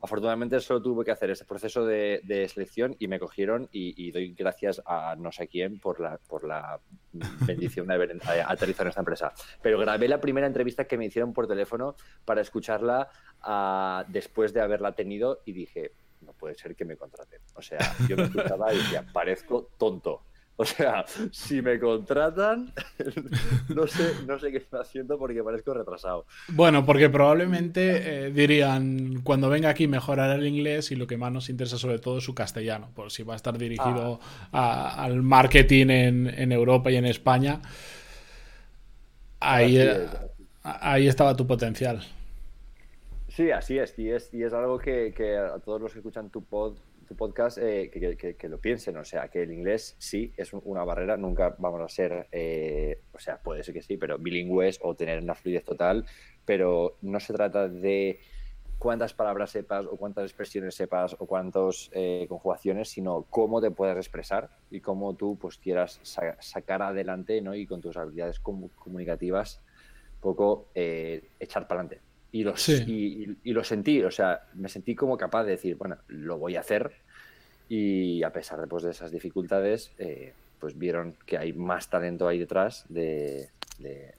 Afortunadamente 0.00 0.60
solo 0.60 0.80
tuve 0.80 1.04
que 1.04 1.10
hacer 1.10 1.30
ese 1.30 1.44
proceso 1.44 1.84
de, 1.84 2.46
selección 2.52 2.94
y 3.00 3.08
me 3.08 3.18
cogieron 3.18 3.68
y, 3.72 4.12
doy 4.12 4.32
gracias 4.32 4.80
a 4.86 5.16
no 5.18 5.32
sé 5.32 5.48
quién 5.48 5.80
por 5.80 5.98
la, 5.98 6.18
por 6.28 6.44
la 6.44 6.78
bendición 7.46 7.88
de 7.88 7.94
haber 7.94 8.16
aterrizado 8.46 8.84
en 8.84 8.88
esta 8.88 9.00
empresa. 9.00 9.32
Pero 9.60 9.78
grabé 9.78 10.06
la 10.06 10.20
primera 10.20 10.46
entrevista 10.46 10.84
que 10.84 10.96
me 10.96 11.06
hicieron 11.06 11.32
por 11.32 11.48
teléfono 11.48 11.96
para 12.24 12.40
escucharla 12.42 13.08
ah, 13.42 14.04
después 14.06 14.52
de 14.52 14.60
haberla 14.60 14.92
tenido 14.92 15.40
y 15.44 15.52
dije, 15.52 15.92
no 16.20 16.32
puede 16.32 16.54
ser 16.54 16.76
que 16.76 16.84
me 16.84 16.96
contraten. 16.96 17.40
O 17.54 17.62
sea, 17.62 17.80
yo 18.08 18.16
me 18.16 18.22
escuchaba 18.24 18.72
y 18.72 18.78
decía, 18.78 19.04
parezco 19.12 19.70
tonto. 19.78 20.22
O 20.60 20.64
sea, 20.64 21.04
si 21.30 21.62
me 21.62 21.78
contratan, 21.78 22.72
no 23.68 23.86
sé, 23.86 24.12
no 24.26 24.40
sé 24.40 24.50
qué 24.50 24.56
está 24.56 24.80
haciendo 24.80 25.16
porque 25.16 25.40
parezco 25.40 25.72
retrasado. 25.72 26.26
Bueno, 26.48 26.84
porque 26.84 27.08
probablemente 27.08 28.26
eh, 28.26 28.30
dirían, 28.32 29.20
cuando 29.22 29.48
venga 29.48 29.68
aquí 29.68 29.86
mejorará 29.86 30.34
el 30.34 30.44
inglés 30.48 30.90
y 30.90 30.96
lo 30.96 31.06
que 31.06 31.16
más 31.16 31.30
nos 31.30 31.48
interesa 31.48 31.78
sobre 31.78 32.00
todo 32.00 32.18
es 32.18 32.24
su 32.24 32.34
castellano, 32.34 32.90
por 32.92 33.12
si 33.12 33.22
va 33.22 33.34
a 33.34 33.36
estar 33.36 33.56
dirigido 33.56 34.18
ah. 34.52 34.96
al 34.98 35.22
marketing 35.22 35.90
en, 35.90 36.50
Europa 36.50 36.90
y 36.90 36.96
en 36.96 37.06
España. 37.06 37.60
Ahí, 39.38 39.78
eh, 39.78 40.08
ahí 40.64 41.06
estaba 41.06 41.36
tu 41.36 41.46
potencial. 41.46 42.02
Sí, 43.28 43.52
así 43.52 43.78
es. 43.78 43.96
Y 43.96 44.10
es, 44.10 44.34
y 44.34 44.42
es 44.42 44.52
algo 44.52 44.76
que, 44.80 45.14
que 45.16 45.36
a 45.36 45.60
todos 45.60 45.80
los 45.80 45.92
que 45.92 46.00
escuchan 46.00 46.30
tu 46.30 46.42
pod 46.42 46.74
tu 47.08 47.16
podcast 47.16 47.58
eh, 47.58 47.90
que, 47.90 48.48
lo 48.48 48.60
piensen. 48.60 48.96
O 48.98 49.04
sea, 49.04 49.28
que 49.28 49.42
el 49.42 49.52
inglés 49.52 49.96
sí 49.98 50.32
es 50.36 50.52
una 50.52 50.84
barrera. 50.84 51.16
Nunca 51.16 51.56
vamos 51.58 51.80
a 51.80 51.88
ser, 51.88 52.28
eh, 52.30 53.00
o 53.12 53.18
sea, 53.18 53.42
puede 53.42 53.64
ser 53.64 53.74
que 53.74 53.82
sí, 53.82 53.96
pero 53.96 54.18
bilingües 54.18 54.78
o 54.82 54.94
tener 54.94 55.22
una 55.22 55.34
fluidez 55.34 55.64
total. 55.64 56.04
Pero 56.44 56.98
no 57.00 57.18
se 57.18 57.32
trata 57.32 57.68
de 57.68 58.20
cuántas 58.78 59.14
palabras 59.14 59.50
sepas 59.50 59.86
o 59.86 59.96
cuántas 59.96 60.24
expresiones 60.24 60.74
sepas 60.74 61.16
o 61.18 61.26
cuántas 61.26 61.90
eh, 61.92 62.26
conjugaciones, 62.28 62.90
sino 62.90 63.22
cómo 63.30 63.60
te 63.60 63.70
puedes 63.70 63.96
expresar 63.96 64.50
y 64.70 64.80
cómo 64.80 65.14
tú 65.16 65.38
pues 65.38 65.58
quieras 65.58 66.00
sacar 66.40 66.82
adelante 66.82 67.40
¿no? 67.40 67.54
y 67.54 67.66
con 67.66 67.80
tus 67.80 67.96
habilidades 67.96 68.38
comunicativas 68.38 69.62
poco 70.20 70.68
echar 70.74 71.66
para 71.66 71.80
adelante. 71.80 72.07
Y 72.30 72.44
lo, 72.44 72.54
y, 72.68 73.52
lo 73.52 73.64
sentí, 73.64 74.02
o 74.02 74.10
sea, 74.10 74.42
me 74.54 74.68
sentí 74.68 74.94
como 74.94 75.16
capaz 75.16 75.44
de 75.44 75.52
decir, 75.52 75.76
bueno, 75.76 75.96
lo 76.08 76.38
voy 76.38 76.56
a 76.56 76.60
hacer. 76.60 76.92
Y 77.68 78.22
a 78.22 78.32
pesar 78.32 78.60
de, 78.60 78.66
pues, 78.66 78.82
de 78.82 78.90
esas 78.90 79.10
dificultades, 79.10 79.92
eh, 79.98 80.34
pues 80.58 80.78
vieron 80.78 81.14
que 81.24 81.38
hay 81.38 81.52
más 81.52 81.88
talento 81.88 82.28
ahí 82.28 82.38
detrás 82.38 82.84
de, 82.88 83.48
de 83.78 84.14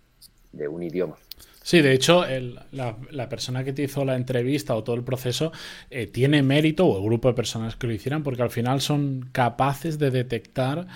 un 0.54 0.84
idioma. 0.84 1.16
Sí, 1.62 1.82
de 1.82 1.94
hecho, 1.94 2.26
la, 2.72 3.30
persona 3.30 3.64
que 3.64 3.74
te 3.74 3.84
hizo 3.84 4.04
la 4.04 4.16
entrevista 4.16 4.76
o 4.76 4.84
todo 4.84 4.96
el 4.96 5.04
proceso 5.04 5.52
eh, 5.92 6.08
tiene 6.08 6.42
mérito, 6.42 6.88
o 6.88 6.98
el 6.98 7.04
grupo 7.04 7.28
de 7.28 7.36
personas 7.36 7.76
que 7.76 7.86
lo 7.86 7.94
hicieran, 7.94 8.24
porque 8.24 8.42
al 8.42 8.50
final 8.50 8.82
son 8.82 9.30
capaces 9.32 10.00
de 10.00 10.10
detectar 10.10 10.88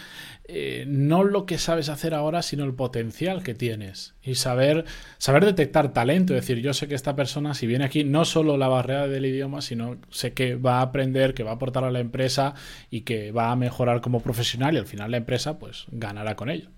eh, 0.45 0.83
no 0.87 1.23
lo 1.23 1.45
que 1.45 1.57
sabes 1.57 1.89
hacer 1.89 2.13
ahora, 2.13 2.41
sino 2.41 2.65
el 2.65 2.73
potencial 2.73 3.43
que 3.43 3.53
tienes. 3.53 4.15
Y 4.21 4.35
saber, 4.35 4.85
saber 5.17 5.45
detectar 5.45 5.93
talento. 5.93 6.33
Es 6.33 6.41
decir, 6.41 6.61
yo 6.61 6.73
sé 6.73 6.87
que 6.87 6.95
esta 6.95 7.15
persona, 7.15 7.53
si 7.53 7.67
viene 7.67 7.85
aquí, 7.85 8.03
no 8.03 8.25
solo 8.25 8.57
la 8.57 8.67
barrera 8.67 9.07
del 9.07 9.25
idioma, 9.25 9.61
sino 9.61 9.97
sé 10.09 10.33
que 10.33 10.55
va 10.55 10.79
a 10.79 10.81
aprender, 10.81 11.33
que 11.33 11.43
va 11.43 11.51
a 11.51 11.55
aportar 11.55 11.83
a 11.83 11.91
la 11.91 11.99
empresa 11.99 12.55
y 12.89 13.01
que 13.01 13.31
va 13.31 13.51
a 13.51 13.55
mejorar 13.55 14.01
como 14.01 14.21
profesional 14.21 14.75
y 14.75 14.77
al 14.77 14.87
final 14.87 15.11
la 15.11 15.17
empresa 15.17 15.59
pues 15.59 15.85
ganará 15.91 16.35
con 16.35 16.49
ello. 16.49 16.69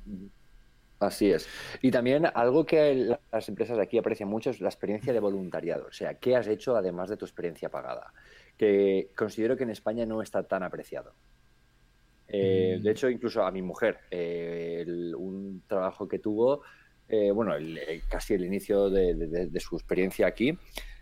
Así 0.99 1.31
es. 1.31 1.47
Y 1.81 1.91
también 1.91 2.25
algo 2.33 2.65
que 2.65 3.17
las 3.31 3.49
empresas 3.49 3.77
de 3.77 3.83
aquí 3.83 3.97
aprecian 3.97 4.29
mucho 4.29 4.49
es 4.49 4.61
la 4.61 4.69
experiencia 4.69 5.11
de 5.11 5.19
voluntariado. 5.19 5.87
O 5.87 5.91
sea, 5.91 6.15
¿qué 6.15 6.35
has 6.35 6.47
hecho 6.47 6.75
además 6.75 7.09
de 7.09 7.17
tu 7.17 7.25
experiencia 7.25 7.69
pagada? 7.69 8.13
Que 8.57 9.09
considero 9.15 9.57
que 9.57 9.63
en 9.63 9.71
España 9.71 10.05
no 10.05 10.21
está 10.21 10.43
tan 10.43 10.63
apreciado. 10.63 11.13
Eh, 12.27 12.79
de 12.81 12.89
mm. 12.89 12.91
hecho, 12.91 13.09
incluso 13.09 13.43
a 13.43 13.51
mi 13.51 13.61
mujer, 13.61 13.99
eh, 14.09 14.85
un 15.17 15.63
trabajo 15.67 16.07
que 16.07 16.19
tuvo, 16.19 16.61
eh, 17.07 17.31
bueno, 17.31 17.53
casi 18.09 18.33
el 18.33 18.45
inicio 18.45 18.89
de, 18.89 19.59
su 19.59 19.75
experiencia 19.75 20.27
aquí, 20.27 20.57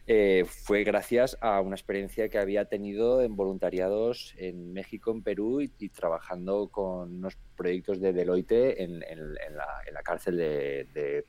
eh, 0.05 0.43
fue 0.45 0.83
gracias 0.83 1.37
a 1.39 1.61
una 1.61 1.75
experiencia 1.75 2.27
que 2.27 2.37
había 2.37 2.65
tenido 2.65 3.21
en 3.21 3.35
voluntariados 3.35 4.33
en 4.37 4.73
México, 4.73 5.11
en 5.11 5.23
Perú 5.23 5.61
y, 5.61 5.89
trabajando 5.89 6.67
con 6.67 7.17
unos 7.17 7.37
proyectos 7.55 8.01
de 8.01 8.11
Deloitte 8.11 8.81
en, 8.81 8.99
la, 8.99 10.03
cárcel 10.03 10.37
de, 10.37 10.87
de 10.93 11.25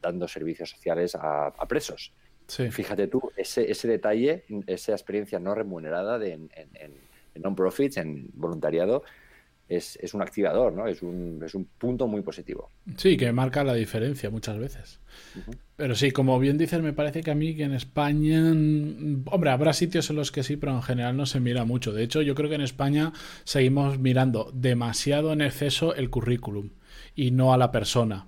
dando 0.00 0.28
servicios 0.28 0.70
sociales 0.70 1.16
a, 1.16 1.52
presos. 1.68 2.12
Fíjate 2.46 3.06
tú, 3.06 3.30
ese, 3.36 3.70
ese, 3.70 3.86
detalle, 3.86 4.44
esa 4.66 4.92
experiencia 4.92 5.38
no 5.38 5.54
remunerada 5.54 6.18
de, 6.18 6.32
en 6.32 7.42
non-profits, 7.42 7.96
en 7.98 8.28
voluntariado, 8.34 9.04
es, 9.70 10.14
un 10.14 10.20
activador, 10.20 10.72
¿no? 10.72 10.88
Es 10.88 11.00
un, 11.00 11.40
es 11.44 11.54
un 11.54 11.64
punto 11.64 12.08
muy 12.08 12.22
positivo. 12.22 12.70
Sí, 12.96 13.16
que 13.16 13.32
marca 13.32 13.62
la 13.62 13.74
diferencia 13.74 14.28
muchas 14.28 14.58
veces. 14.58 14.98
Pero 15.76 15.94
sí, 15.94 16.10
como 16.10 16.38
bien 16.40 16.58
dices, 16.58 16.82
me 16.82 16.92
parece 16.92 17.22
que 17.22 17.30
a 17.30 17.36
mí 17.36 17.54
que 17.54 17.62
en 17.62 17.72
España, 17.72 18.40
hombre, 18.50 19.50
habrá 19.50 19.72
sitios 19.72 20.10
en 20.10 20.16
los 20.16 20.32
que 20.32 20.42
sí, 20.42 20.56
pero 20.56 20.72
en 20.72 20.82
general 20.82 21.16
no 21.16 21.24
se 21.24 21.38
mira 21.38 21.64
mucho. 21.64 21.92
De 21.92 22.02
hecho, 22.02 22.20
yo 22.20 22.34
creo 22.34 22.48
que 22.48 22.56
en 22.56 22.62
España 22.62 23.12
seguimos 23.44 24.00
mirando 24.00 24.50
demasiado 24.52 25.32
en 25.32 25.40
exceso 25.40 25.94
el 25.94 26.10
currículum 26.10 26.70
y 27.14 27.30
no 27.30 27.52
a 27.52 27.56
la 27.56 27.70
persona. 27.70 28.26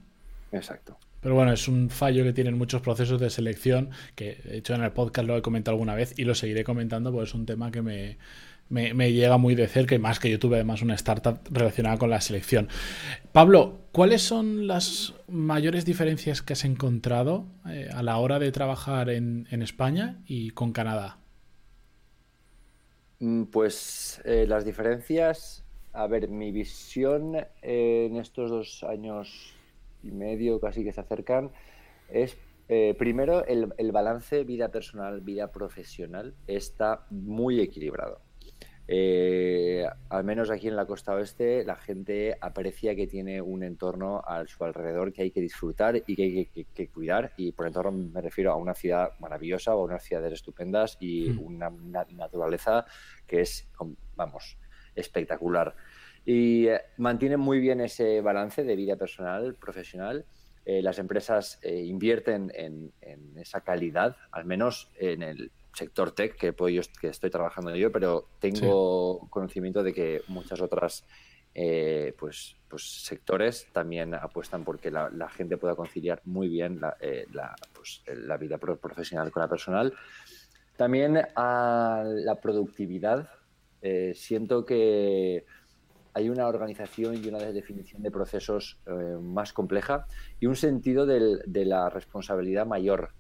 Exacto. 0.53 0.97
Pero 1.21 1.35
bueno, 1.35 1.53
es 1.53 1.67
un 1.69 1.91
fallo 1.91 2.25
que 2.25 2.33
tienen 2.33 2.57
muchos 2.57 2.83
procesos 2.83 3.21
de 3.21 3.31
selección, 3.31 3.91
que 4.15 4.41
de 4.45 4.59
hecho 4.59 4.75
en 4.75 4.83
el 4.83 4.93
podcast 4.93 5.27
lo 5.27 5.37
he 5.37 5.43
comentado 5.43 5.75
alguna 5.75 5.95
vez 5.95 6.15
y 6.17 6.25
lo 6.25 6.35
seguiré 6.35 6.65
comentando 6.65 7.13
porque 7.13 7.29
es 7.29 7.35
un 7.35 7.47
tema 7.47 7.71
que 7.71 7.81
me, 7.81 8.19
me, 8.73 9.13
llega 9.13 9.37
muy 9.37 9.55
de 9.55 9.69
cerca 9.69 9.95
y 9.95 9.99
más 9.99 10.19
que 10.19 10.31
yo 10.31 10.39
tuve 10.39 10.57
además 10.57 10.83
una 10.83 10.95
startup 10.95 11.39
relacionada 11.51 11.99
con 11.99 12.11
la 12.11 12.21
selección. 12.21 12.69
Pablo, 13.33 13.81
¿cuáles 13.93 14.23
son 14.23 14.67
las 14.67 15.15
mayores 15.29 15.85
diferencias 15.85 16.43
que 16.43 16.55
has 16.55 16.65
encontrado 16.65 17.47
eh, 17.69 17.91
a 17.93 18.03
la 18.03 18.17
hora 18.19 18.39
de 18.39 18.51
trabajar 18.51 19.11
en, 19.11 19.47
España 19.63 20.23
y 20.27 20.51
con 20.51 20.73
Canadá? 20.73 21.19
Mm, 23.21 23.45
pues 23.45 24.23
eh, 24.25 24.47
las 24.49 24.65
diferencias, 24.65 25.65
a 25.93 26.07
ver, 26.07 26.29
mi 26.29 26.51
visión 26.51 27.37
eh, 27.37 28.09
en 28.11 28.17
estos 28.17 28.51
dos 28.51 28.85
años 28.85 29.55
y 30.03 30.11
medio 30.11 30.61
casi 30.61 30.83
que 30.83 30.93
se 30.93 31.01
acercan 31.01 31.51
es 32.09 32.37
primero 32.99 33.45
el, 33.45 33.75
el, 33.77 33.93
balance 33.93 34.45
vida 34.45 34.71
personal, 34.71 35.21
vida 35.21 35.53
profesional 35.53 36.35
está 36.47 37.05
muy 37.11 37.61
equilibrado. 37.61 38.23
Eh, 38.95 39.87
al 40.11 40.23
menos 40.23 40.51
aquí 40.51 40.69
en 40.69 40.77
la 40.77 40.85
costa 40.85 41.15
oeste, 41.15 41.65
la 41.65 41.77
gente 41.77 42.37
aprecia 42.39 42.95
que 42.95 43.07
tiene 43.07 43.41
un 43.41 43.63
entorno 43.63 44.23
a 44.23 44.47
su 44.47 44.63
alrededor 44.65 45.15
que 45.15 45.23
hay 45.23 45.31
que 45.31 45.41
disfrutar 45.41 46.03
y 46.07 46.15
que 46.15 46.23
hay 46.23 46.67
que, 46.75 46.89
cuidar. 46.89 47.33
Y 47.39 47.53
por 47.53 47.67
entorno 47.67 47.91
me 47.91 48.21
refiero 48.21 48.53
a 48.53 48.57
una 48.57 48.75
ciudad 48.75 49.19
maravillosa 49.19 49.75
o 49.75 49.85
unas 49.85 50.05
ciudades 50.05 50.35
estupendas 50.35 50.99
y 51.01 51.31
mm. 51.31 51.41
una, 51.41 51.71
naturaleza 52.11 52.85
que 53.27 53.41
es, 53.41 53.67
vamos, 54.15 54.59
espectacular. 54.95 55.75
Y 56.27 56.67
eh, 56.67 56.83
mantienen 56.99 57.41
muy 57.41 57.61
bien 57.61 57.81
ese 57.81 58.21
balance 58.21 58.63
de 58.63 58.77
vida 58.77 58.97
personal, 58.97 59.55
profesional. 59.55 60.27
Eh, 60.67 60.83
las 60.83 60.99
empresas 60.99 61.59
invierten 61.65 62.53
en, 62.55 62.93
esa 63.37 63.63
calidad, 63.63 64.17
al 64.33 64.45
menos 64.45 64.93
en 64.99 65.23
el, 65.23 65.51
sector 65.73 66.13
tech 66.13 66.37
que, 66.37 66.55
yo, 66.73 66.83
que 67.01 67.09
estoy 67.09 67.31
trabajando 67.31 67.71
en 67.71 67.77
ello, 67.77 67.93
pero 67.93 68.29
tengo 68.39 69.27
conocimiento 69.31 69.83
de 69.83 69.93
que 69.93 70.23
muchas 70.29 70.61
otras 70.61 71.05
eh, 71.55 72.15
pues, 72.19 72.57
pues 72.69 73.05
sectores 73.05 73.67
también 73.73 74.15
apuestan 74.15 74.65
porque 74.65 74.91
la, 74.91 75.29
gente 75.29 75.59
pueda 75.59 75.75
conciliar 75.75 76.23
muy 76.25 76.49
bien 76.49 76.81
la, 76.81 76.97
eh, 77.01 77.27
pues, 77.75 78.03
la, 78.07 78.37
vida 78.37 78.59
profesional 78.59 79.31
con 79.31 79.43
la 79.43 79.49
personal. 79.49 79.93
También 80.77 81.19
a 81.37 82.03
la 82.07 82.41
productividad 82.41 83.29
Eh, 83.85 84.13
siento 84.15 84.65
que 84.65 85.45
hay 86.15 86.29
una 86.29 86.47
organización 86.47 87.17
y 87.17 87.27
una 87.27 87.39
definición 87.39 88.01
de 88.01 88.13
procesos 88.13 88.79
más 89.21 89.53
compleja 89.53 90.07
y 90.39 90.47
un 90.47 90.55
sentido 90.55 91.05
de 91.05 91.65
la 91.65 91.91
responsabilidad 91.91 92.65
mayor 92.65 93.13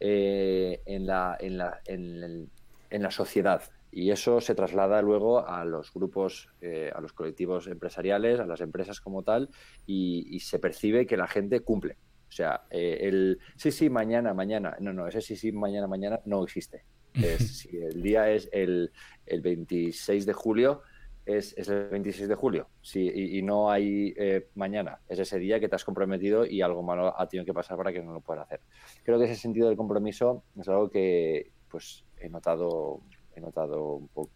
en, 0.00 1.06
la, 1.06 1.36
en, 1.40 1.58
la, 1.58 1.80
en, 1.86 3.02
la, 3.02 3.10
sociedad. 3.10 3.62
Y 3.90 4.10
eso 4.10 4.40
se 4.40 4.54
traslada 4.54 5.00
luego 5.02 5.46
a 5.46 5.64
los 5.64 5.92
grupos, 5.92 6.50
a 6.94 7.00
los 7.00 7.12
colectivos 7.12 7.66
empresariales, 7.66 8.40
a 8.40 8.46
las 8.46 8.60
empresas 8.60 9.00
como 9.00 9.22
tal, 9.22 9.48
y 9.86 10.38
se 10.40 10.58
percibe 10.58 11.06
que 11.06 11.16
la 11.16 11.26
gente 11.26 11.60
cumple. 11.60 11.96
O 12.28 12.32
sea, 12.32 12.62
eh, 12.70 12.98
el 13.02 13.38
sí, 13.56 13.70
sí, 13.70 13.88
mañana, 13.88 14.34
mañana. 14.34 14.76
No, 14.80 14.92
no, 14.92 15.06
ese 15.06 15.20
sí, 15.20 15.36
sí, 15.36 15.52
mañana, 15.52 15.86
mañana 15.86 16.20
no 16.24 16.42
existe. 16.44 16.84
si 17.38 17.76
el 17.78 18.02
día 18.02 18.30
es 18.30 18.48
el, 18.52 18.92
el 19.24 19.40
26 19.40 20.26
de 20.26 20.32
julio, 20.32 20.82
es, 21.26 21.54
es, 21.58 21.68
el 21.68 21.88
26 21.88 22.28
de 22.28 22.34
julio. 22.34 22.68
Sí, 22.80 23.10
y, 23.14 23.42
no 23.42 23.70
hay 23.70 24.14
eh, 24.16 24.48
mañana. 24.54 25.00
Es 25.08 25.18
ese 25.18 25.38
día 25.38 25.60
que 25.60 25.68
te 25.68 25.74
has 25.74 25.84
comprometido 25.84 26.46
y 26.46 26.62
algo 26.62 26.82
malo 26.82 27.18
ha 27.18 27.28
tenido 27.28 27.44
que 27.44 27.52
pasar 27.52 27.76
para 27.76 27.92
que 27.92 28.02
no 28.02 28.12
lo 28.12 28.20
puedas 28.20 28.46
hacer. 28.46 28.60
Creo 29.04 29.18
que 29.18 29.24
ese 29.24 29.34
sentido 29.34 29.68
del 29.68 29.76
compromiso 29.76 30.44
es 30.58 30.68
algo 30.68 30.88
que 30.88 31.50
pues 31.68 32.04
he 32.20 32.28
notado, 32.28 33.00
he 33.34 33.40
notado 33.40 33.96
un 33.96 34.08
poco 34.08 34.30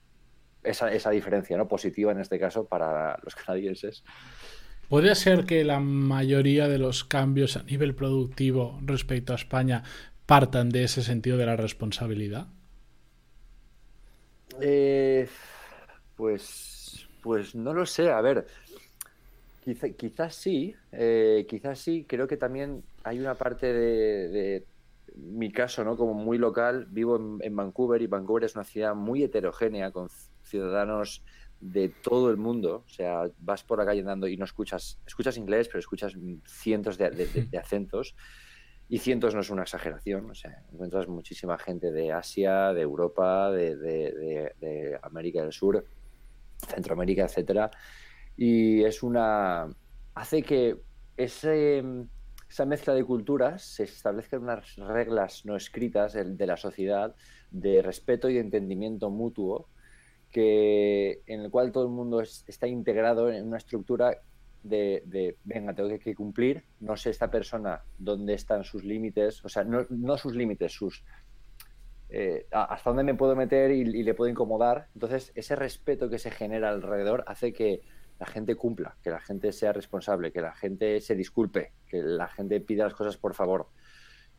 esa, 0.63 0.93
esa 0.93 1.11
diferencia 1.11 1.57
¿no? 1.57 1.69
positiva 1.69 2.13
en 2.13 2.21
este 2.21 2.39
caso 2.39 2.67
para 2.67 3.19
los 3.23 3.35
canadienses. 3.35 4.05
¿Puede 4.89 5.15
ser 5.15 5.45
que 5.45 5.63
la 5.63 5.79
mayoría 5.79 6.67
de 6.67 6.79
los 6.79 7.05
cambios 7.05 7.57
a 7.57 7.63
nivel 7.63 7.95
productivo 7.95 8.81
respecto 8.83 9.33
a 9.33 9.37
España 9.37 9.85
partan 10.27 10.71
de 10.71 10.85
ese 10.85 11.03
sentido 11.03 11.37
de 11.37 11.47
la 11.47 11.57
responsabilidad? 11.57 12.49
Eh, 14.61 15.29
pues, 16.17 16.80
pues 17.23 17.55
no 17.55 17.75
lo 17.75 17.87
sé. 17.87 18.11
A 18.11 18.21
ver, 18.21 18.47
quizás 19.97 20.35
sí, 20.35 20.75
eh, 20.93 21.47
quizás 21.49 21.79
sí. 21.79 22.05
Creo 22.09 22.27
que 22.27 22.37
también 22.37 22.83
hay 23.05 23.19
una 23.19 23.35
parte 23.35 23.73
de, 23.73 24.65
mi 25.17 25.51
caso, 25.51 25.85
¿no? 25.85 25.97
Como 25.97 26.15
muy 26.15 26.39
local. 26.39 26.87
Vivo 26.91 27.17
en, 27.17 27.39
en 27.43 27.57
Vancouver 27.57 28.01
y 28.03 28.07
Vancouver 28.07 28.45
es 28.45 28.55
una 28.55 28.65
ciudad 28.65 28.95
muy 28.95 29.23
heterogénea 29.23 29.91
con 29.91 30.09
ciudadanos 30.43 31.23
de 31.61 31.89
todo 31.89 32.31
el 32.31 32.37
mundo. 32.37 32.85
O 32.87 32.89
sea, 32.89 33.31
vas 33.39 33.63
por 33.63 33.79
la 33.79 33.87
calle 33.87 34.01
andando 34.01 34.27
y 34.27 34.37
no 34.37 34.45
escuchas, 34.45 34.99
escuchas 35.07 35.37
inglés, 35.37 35.69
pero 35.69 35.79
escuchas 35.79 36.15
cientos 36.47 36.99
de, 36.99 37.07
acentos. 37.61 38.17
Y 38.89 38.99
cientos 38.99 39.35
no 39.35 39.41
es 39.41 39.51
una 39.51 39.63
exageración. 39.63 40.29
O 40.31 40.35
sea, 40.35 40.65
encuentras 40.73 41.07
muchísima 41.07 41.59
gente 41.59 41.93
de 41.93 42.13
Asia, 42.13 42.73
de 42.73 42.81
Europa, 42.81 43.51
de, 43.53 44.99
América 45.03 45.43
del 45.43 45.53
Sur, 45.53 45.85
Centroamérica, 46.67 47.25
etcétera. 47.25 47.71
Y 48.37 48.83
es 48.85 49.03
una. 49.03 49.69
hace 50.15 50.43
que 50.43 50.77
esa 51.17 52.65
mezcla 52.67 52.95
de 52.95 53.05
culturas 53.05 53.63
se 53.63 53.85
establezcan 53.85 54.43
unas 54.43 54.77
reglas 54.77 55.45
no 55.45 55.57
escritas 55.57 56.15
de 56.15 56.47
la 56.47 56.57
sociedad 56.57 57.15
de 57.51 57.83
respeto 57.83 58.31
y 58.31 58.35
de 58.35 58.41
entendimiento 58.41 59.11
mutuo 59.11 59.69
que, 60.31 61.23
en 61.27 61.41
el 61.41 61.51
cual 61.51 61.73
todo 61.73 61.85
el 61.85 61.91
mundo 61.91 62.21
está 62.21 62.67
integrado 62.67 63.31
en 63.31 63.49
una 63.49 63.59
estructura 63.59 64.17
de, 64.63 65.37
venga, 65.45 65.75
tengo 65.75 65.99
que, 65.99 66.15
cumplir, 66.15 66.65
no 66.81 66.97
sé 66.97 67.11
esta 67.11 67.31
persona 67.31 67.83
dónde 67.99 68.35
están 68.35 68.65
sus 68.65 68.85
límites, 68.85 69.45
o 69.45 69.49
sea, 69.49 69.65
no, 69.65 70.17
sus 70.17 70.35
límites, 70.35 70.73
sus... 70.73 71.05
Eh, 72.11 72.47
hasta 72.51 72.91
dónde 72.91 73.05
me 73.05 73.15
puedo 73.15 73.37
meter 73.37 73.71
y, 73.71 73.85
le 73.85 74.15
puedo 74.15 74.31
incomodar. 74.31 74.89
Entonces, 74.95 75.33
ese 75.35 75.57
respeto 75.57 76.11
que 76.11 76.19
se 76.19 76.31
genera 76.31 76.71
alrededor 76.71 77.25
hace 77.27 77.53
que 77.53 77.83
la 78.19 78.27
gente 78.27 78.55
cumpla, 78.55 78.97
que 79.03 79.11
la 79.11 79.21
gente 79.21 79.53
sea 79.53 79.73
responsable, 79.73 80.33
que 80.33 80.43
la 80.43 80.55
gente 80.55 81.01
se 81.01 81.15
disculpe, 81.15 81.73
que 81.87 82.03
la 82.03 82.29
gente 82.29 82.61
pida 82.61 82.85
las 82.85 82.95
cosas 82.95 83.17
por 83.17 83.35
favor. 83.35 83.69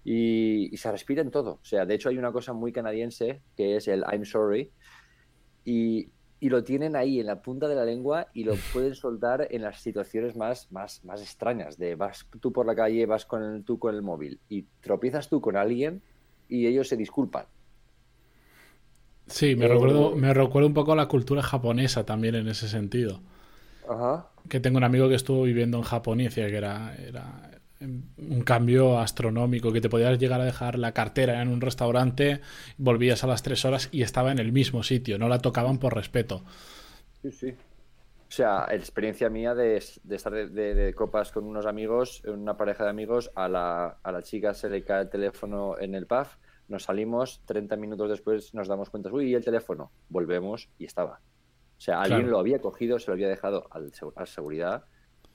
Y, 0.04 0.74
y 0.74 0.78
se 0.78 0.92
respira 0.92 1.22
en 1.22 1.32
todo. 1.32 1.60
O 1.62 1.66
sea, 1.66 1.86
de 1.86 1.96
hecho 1.96 2.10
hay 2.10 2.18
una 2.18 2.32
cosa 2.32 2.54
muy 2.54 2.72
canadiense 2.72 3.42
que 3.56 3.78
es 3.78 3.88
el 3.88 4.04
I'm 4.12 4.26
sorry, 4.26 4.72
y, 5.64 6.12
lo 6.42 6.64
tienen 6.64 6.96
ahí 6.96 7.20
en 7.20 7.28
la 7.28 7.42
punta 7.42 7.68
de 7.68 7.76
la 7.76 7.86
lengua 7.86 8.28
y 8.34 8.44
lo 8.44 8.56
pueden 8.74 8.96
soltar 8.96 9.48
en 9.52 9.62
las 9.62 9.80
situaciones 9.80 10.36
más, 10.36 10.72
más, 10.72 11.04
más 11.06 11.22
extrañas. 11.22 11.78
De 11.78 11.96
vas 11.96 12.28
tú 12.40 12.52
por 12.52 12.66
la 12.66 12.76
calle, 12.76 13.06
vas 13.06 13.26
con 13.26 13.44
el, 13.44 13.64
tú 13.64 13.78
con 13.78 13.94
el 13.94 14.02
móvil 14.02 14.40
y 14.50 14.64
tropiezas 14.82 15.30
tú 15.30 15.40
con 15.40 15.56
alguien 15.56 16.02
y 16.48 16.66
ellos 16.66 16.88
se 16.88 16.98
disculpan. 16.98 17.46
Sí, 19.32 19.56
me, 19.56 19.68
recuerdo, 19.68 20.16
me 20.16 20.34
recuerdo 20.34 20.68
un 20.68 20.74
poco 20.74 20.94
a 20.94 20.96
la 20.96 21.08
cultura 21.08 21.42
japonesa 21.42 22.06
también 22.06 22.36
en 22.36 22.48
ese 22.48 22.68
sentido. 22.68 23.22
Ajá. 23.90 24.28
Que 24.50 24.60
tengo 24.60 24.78
un 24.78 24.84
amigo 24.84 25.10
que 25.10 25.16
estuvo 25.16 25.44
viviendo 25.44 25.78
en 25.78 25.84
Japón 25.84 26.22
y 26.22 26.26
decía 26.26 26.48
que 26.48 26.58
era, 26.58 26.96
era 26.96 27.52
un 27.82 28.42
cambio 28.42 29.00
astronómico, 29.00 29.72
que 29.72 29.82
te 29.82 29.90
podías 29.90 30.20
llegar 30.20 30.42
a 30.42 30.46
dejar 30.46 30.78
la 30.78 30.94
cartera 30.94 31.42
en 31.42 31.48
un 31.48 31.62
restaurante, 31.62 32.42
volvías 32.78 33.24
a 33.24 33.28
las 33.28 33.44
tres 33.44 33.66
horas 33.66 33.90
y 33.92 34.04
estaba 34.04 34.32
en 34.32 34.40
el 34.40 34.52
mismo 34.52 34.84
sitio, 34.84 35.18
no 35.18 35.28
la 35.28 35.40
tocaban 35.40 35.80
por 35.80 35.96
respeto. 35.96 36.44
Sí, 37.22 37.32
sí. 37.32 37.50
O 37.50 38.34
sea, 38.34 38.68
experiencia 38.72 39.30
mía 39.30 39.54
de, 39.54 39.76
estar 39.76 40.32
de, 40.32 40.94
copas 40.96 41.32
con 41.32 41.44
unos 41.46 41.66
amigos, 41.66 42.24
una 42.26 42.56
pareja 42.56 42.86
de 42.86 42.90
amigos, 42.90 43.30
a 43.36 43.50
la, 43.50 43.98
a 44.02 44.12
la 44.12 44.22
chica 44.22 44.54
se 44.54 44.70
le 44.70 44.84
cae 44.84 45.02
el 45.02 45.10
teléfono 45.10 45.78
en 45.78 45.96
el 45.96 46.08
pub, 46.08 46.28
nos 46.72 46.84
salimos, 46.84 47.42
30 47.46 47.76
minutos 47.76 48.10
después 48.10 48.54
nos 48.54 48.68
damos 48.68 48.90
cuenta, 48.90 49.12
uy, 49.12 49.30
¿y 49.30 49.36
el 49.36 49.44
teléfono? 49.44 49.92
Volvemos 50.10 50.70
y 50.80 50.86
estaba. 50.86 51.20
O 51.78 51.84
sea, 51.84 52.02
alguien 52.02 52.30
lo 52.30 52.40
había 52.40 52.60
cogido, 52.60 52.98
se 53.00 53.08
lo 53.08 53.14
había 53.14 53.28
dejado 53.28 53.68
al, 53.72 53.92
a 54.16 54.26
seguridad, 54.26 54.86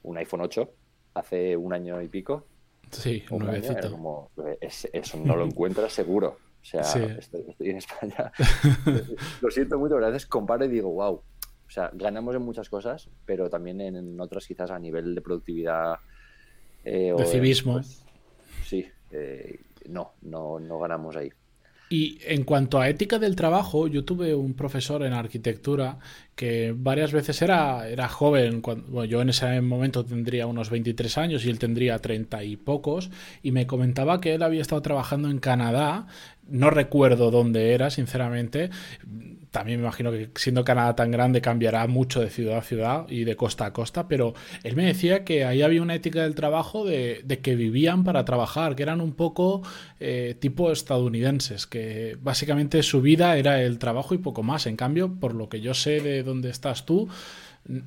un 0.02 0.16
iPhone 0.16 0.40
8, 0.40 0.70
hace 1.14 1.56
un 1.56 1.72
año 1.72 2.00
y 2.00 2.08
pico. 2.08 2.46
Sí, 2.90 3.24
un, 3.30 3.44
nuevecito. 3.44 3.90
Como, 3.90 4.30
eso 4.60 5.18
no 5.18 5.36
lo 5.36 5.44
encuentras 5.46 5.92
seguro. 5.92 6.38
O 6.62 6.64
sea, 6.64 6.80
estoy, 6.80 7.54
en 7.60 7.76
España. 7.76 8.32
lo 9.40 9.50
siento 9.50 9.78
mucho, 9.78 9.94
pero 9.94 10.06
a 10.06 10.10
veces 10.10 10.26
comparo 10.26 10.64
y 10.64 10.68
digo, 10.68 10.90
wow. 10.90 11.14
O 11.14 11.70
sea, 11.70 11.90
ganamos 11.92 12.34
en 12.36 12.42
muchas 12.42 12.68
cosas, 12.68 13.10
pero 13.24 13.50
también 13.50 13.80
en, 13.80 14.20
otras 14.20 14.46
quizás 14.46 14.70
a 14.70 14.78
nivel 14.78 15.14
de 15.14 15.20
productividad. 15.20 15.96
Eh, 16.84 17.12
de 17.16 17.26
civismo. 17.26 17.74
Pues, 17.74 18.04
sí, 18.64 18.86
eh, 19.10 19.60
no, 19.88 20.12
no, 20.22 20.58
no 20.58 20.78
ganamos 20.78 21.16
ahí. 21.16 21.30
Y 21.88 22.18
en 22.26 22.42
cuanto 22.42 22.80
a 22.80 22.88
ética 22.88 23.20
del 23.20 23.36
trabajo, 23.36 23.86
yo 23.86 24.04
tuve 24.04 24.34
un 24.34 24.54
profesor 24.54 25.04
en 25.04 25.12
arquitectura 25.12 25.98
que 26.34 26.74
varias 26.76 27.12
veces 27.12 27.40
era, 27.42 27.88
era 27.88 28.08
joven, 28.08 28.60
cuando, 28.60 29.04
yo 29.04 29.22
en 29.22 29.28
ese 29.28 29.60
momento 29.60 30.04
tendría 30.04 30.48
unos 30.48 30.68
23 30.68 31.16
años 31.18 31.44
y 31.44 31.50
él 31.50 31.60
tendría 31.60 32.00
30 32.00 32.42
y 32.42 32.56
pocos, 32.56 33.10
y 33.40 33.52
me 33.52 33.68
comentaba 33.68 34.20
que 34.20 34.34
él 34.34 34.42
había 34.42 34.62
estado 34.62 34.82
trabajando 34.82 35.30
en 35.30 35.38
Canadá, 35.38 36.08
no 36.48 36.70
recuerdo 36.70 37.30
dónde 37.30 37.72
era, 37.72 37.90
sinceramente, 37.90 38.70
también 39.56 39.80
me 39.80 39.86
imagino 39.86 40.12
que 40.12 40.28
siendo 40.34 40.64
Canadá 40.64 40.94
tan 40.94 41.10
grande 41.10 41.40
cambiará 41.40 41.86
mucho 41.86 42.20
de 42.20 42.28
ciudad 42.28 42.58
a 42.58 42.60
ciudad 42.60 43.06
y 43.08 43.24
de 43.24 43.36
costa 43.36 43.64
a 43.64 43.72
costa, 43.72 44.06
pero 44.06 44.34
él 44.62 44.76
me 44.76 44.84
decía 44.84 45.24
que 45.24 45.46
ahí 45.46 45.62
había 45.62 45.80
una 45.80 45.94
ética 45.94 46.24
del 46.24 46.34
trabajo 46.34 46.84
de, 46.84 47.24
que 47.42 47.56
vivían 47.56 48.04
para 48.04 48.26
trabajar, 48.26 48.76
que 48.76 48.82
eran 48.82 49.00
un 49.00 49.14
poco 49.14 49.62
eh, 49.98 50.36
tipo 50.38 50.70
estadounidenses, 50.70 51.66
que 51.66 52.18
básicamente 52.20 52.82
su 52.82 53.00
vida 53.00 53.38
era 53.38 53.62
el 53.62 53.78
trabajo 53.78 54.12
y 54.12 54.18
poco 54.18 54.42
más. 54.42 54.66
En 54.66 54.76
cambio, 54.76 55.18
por 55.18 55.34
lo 55.34 55.48
que 55.48 55.62
yo 55.62 55.72
sé 55.72 56.02
de 56.02 56.22
dónde 56.22 56.50
estás 56.50 56.84
tú, 56.84 57.08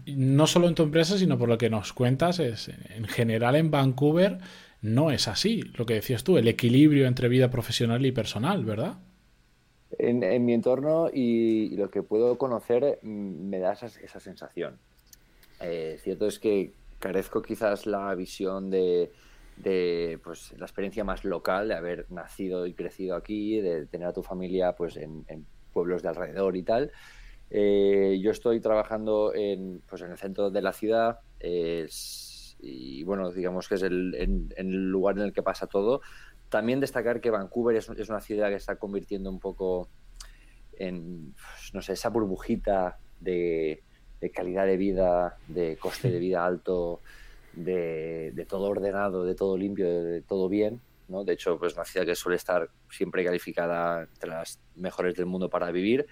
no 0.08 0.48
solo 0.48 0.70
en 0.70 0.74
tu 0.74 0.82
empresa, 0.82 1.20
sino 1.20 1.38
por 1.38 1.50
lo 1.50 1.60
que 1.60 1.70
nos 1.70 1.94
cuentas, 1.94 2.40
es 2.40 2.72
en 2.96 3.06
general 3.06 3.56
en 3.56 3.70
Vancouver 3.70 4.40
no 4.82 5.12
es 5.12 5.28
así, 5.28 5.62
lo 5.76 5.86
que 5.86 5.94
decías 5.94 6.24
tú, 6.24 6.40
el 6.40 6.48
equilibrio 6.48 7.06
entre 7.06 7.30
vida 7.30 7.52
profesional 7.52 8.04
y 8.08 8.12
personal, 8.12 8.66
¿verdad? 8.66 8.98
En, 9.98 10.46
mi 10.46 10.54
entorno 10.54 11.10
y, 11.12 11.76
lo 11.76 11.90
que 11.90 12.04
puedo 12.04 12.38
conocer 12.38 13.00
mm, 13.02 13.50
me 13.50 13.60
da 13.60 13.74
esa, 13.74 14.20
sensación. 14.20 14.78
Eh, 15.62 15.98
cierto 16.02 16.28
es 16.28 16.40
que 16.40 16.74
carezco 17.00 17.42
quizás 17.42 17.86
la 17.86 18.14
visión 18.16 18.70
de, 18.70 19.12
pues, 20.24 20.54
la 20.58 20.66
experiencia 20.66 21.04
más 21.04 21.26
local, 21.26 21.70
de 21.70 21.76
haber 21.76 22.12
nacido 22.12 22.68
y 22.68 22.74
crecido 22.74 23.16
aquí, 23.16 23.60
de 23.62 23.86
tener 23.88 24.08
a 24.08 24.14
tu 24.14 24.24
familia 24.24 24.74
pues, 24.74 24.96
en, 24.98 25.26
pueblos 25.74 26.02
de 26.02 26.10
alrededor 26.10 26.56
y 26.56 26.64
tal. 26.64 26.92
Eh, 27.50 28.20
yo 28.22 28.32
estoy 28.32 28.60
trabajando 28.60 29.34
en, 29.34 29.82
pues, 29.88 30.02
en 30.02 30.12
el 30.12 30.18
centro 30.18 30.52
de 30.52 30.62
la 30.62 30.74
ciudad 30.74 31.20
y 32.62 33.04
bueno, 33.04 33.32
digamos 33.32 33.68
que 33.68 33.76
es 33.76 33.84
el, 33.84 34.16
en, 34.16 34.54
el 34.58 34.90
lugar 34.90 35.18
en 35.18 35.24
el 35.24 35.34
que 35.34 35.44
pasa 35.44 35.68
todo, 35.68 36.02
también 36.50 36.80
destacar 36.80 37.22
que 37.22 37.30
Vancouver 37.30 37.76
es, 37.76 37.90
una 38.10 38.22
ciudad 38.22 38.50
que 38.50 38.56
está 38.56 38.78
convirtiendo 38.78 39.30
un 39.30 39.40
poco 39.40 39.88
en, 40.74 41.36
no 41.74 41.82
sé, 41.82 41.94
esa 41.94 42.10
burbujita 42.10 42.98
de, 43.20 43.84
calidad 44.34 44.66
de 44.66 44.78
vida, 44.78 45.38
de 45.48 45.78
coste 45.78 46.10
de 46.10 46.20
vida 46.20 46.46
alto, 46.46 47.02
de, 47.54 48.46
todo 48.48 48.70
ordenado, 48.70 49.24
de 49.24 49.36
todo 49.36 49.58
limpio, 49.58 50.04
de, 50.04 50.22
todo 50.22 50.50
bien. 50.50 50.82
¿no? 51.08 51.24
De 51.24 51.34
hecho, 51.34 51.58
pues 51.58 51.74
una 51.74 51.86
ciudad 51.86 52.06
que 52.06 52.16
suele 52.16 52.36
estar 52.36 52.70
siempre 52.90 53.24
calificada 53.24 54.04
entre 54.04 54.30
las 54.30 54.60
mejores 54.76 55.16
del 55.16 55.26
mundo 55.26 55.50
para 55.50 55.72
vivir. 55.72 56.08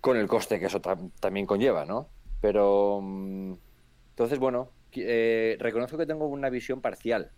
con 0.00 0.16
el 0.16 0.26
coste 0.26 0.58
que 0.58 0.66
eso 0.66 0.80
también 1.20 1.46
conlleva, 1.46 1.84
¿no? 1.84 2.08
Pero 2.40 3.00
mm, 3.00 3.54
entonces, 4.10 4.38
bueno, 4.40 4.70
eh, 4.94 5.56
reconozco 5.60 5.96
que 5.96 6.06
tengo 6.06 6.26
una 6.26 6.50
visión 6.50 6.80
parcial. 6.80 7.30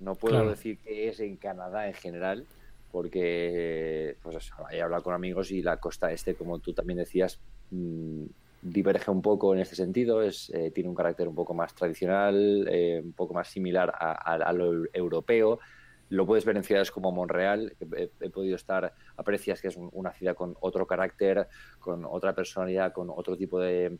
No 0.00 0.14
puedo 0.14 0.48
decir 0.48 0.78
que 0.78 1.08
es 1.08 1.20
en 1.20 1.36
Canadá 1.36 1.86
en 1.86 1.94
general, 1.94 2.46
porque 2.90 4.16
pues 4.22 4.50
he 4.72 4.82
hablado 4.82 5.02
con 5.02 5.14
amigos 5.14 5.50
y 5.50 5.62
la 5.62 5.76
costa 5.76 6.10
este, 6.10 6.34
como 6.34 6.58
tú 6.58 6.72
también 6.72 6.98
decías, 6.98 7.38
mm, 7.70 8.24
diverge 8.62 9.10
un 9.10 9.22
poco 9.22 9.54
en 9.54 9.60
este 9.60 9.76
sentido, 9.76 10.22
es, 10.22 10.50
eh, 10.50 10.70
tiene 10.70 10.88
un 10.88 10.94
carácter 10.94 11.28
un 11.28 11.34
poco 11.34 11.54
más 11.54 11.74
tradicional, 11.74 12.66
eh, 12.70 13.00
un 13.02 13.12
poco 13.12 13.34
más 13.34 13.48
similar 13.48 13.92
a, 13.94 14.52
lo 14.52 14.84
europeo. 14.92 15.60
Lo 16.08 16.26
puedes 16.26 16.44
ver 16.44 16.56
en 16.56 16.64
ciudades 16.64 16.90
como 16.90 17.12
Montreal, 17.12 17.74
he, 17.96 18.30
podido 18.30 18.56
estar, 18.56 18.92
aprecias 19.16 19.60
que 19.60 19.68
es 19.68 19.76
una 19.76 20.12
ciudad 20.12 20.34
con 20.34 20.56
otro 20.60 20.86
carácter, 20.86 21.46
con 21.78 22.04
otra 22.04 22.34
personalidad, 22.34 22.92
con 22.92 23.10
otro 23.10 23.36
tipo 23.36 23.60
de, 23.60 23.98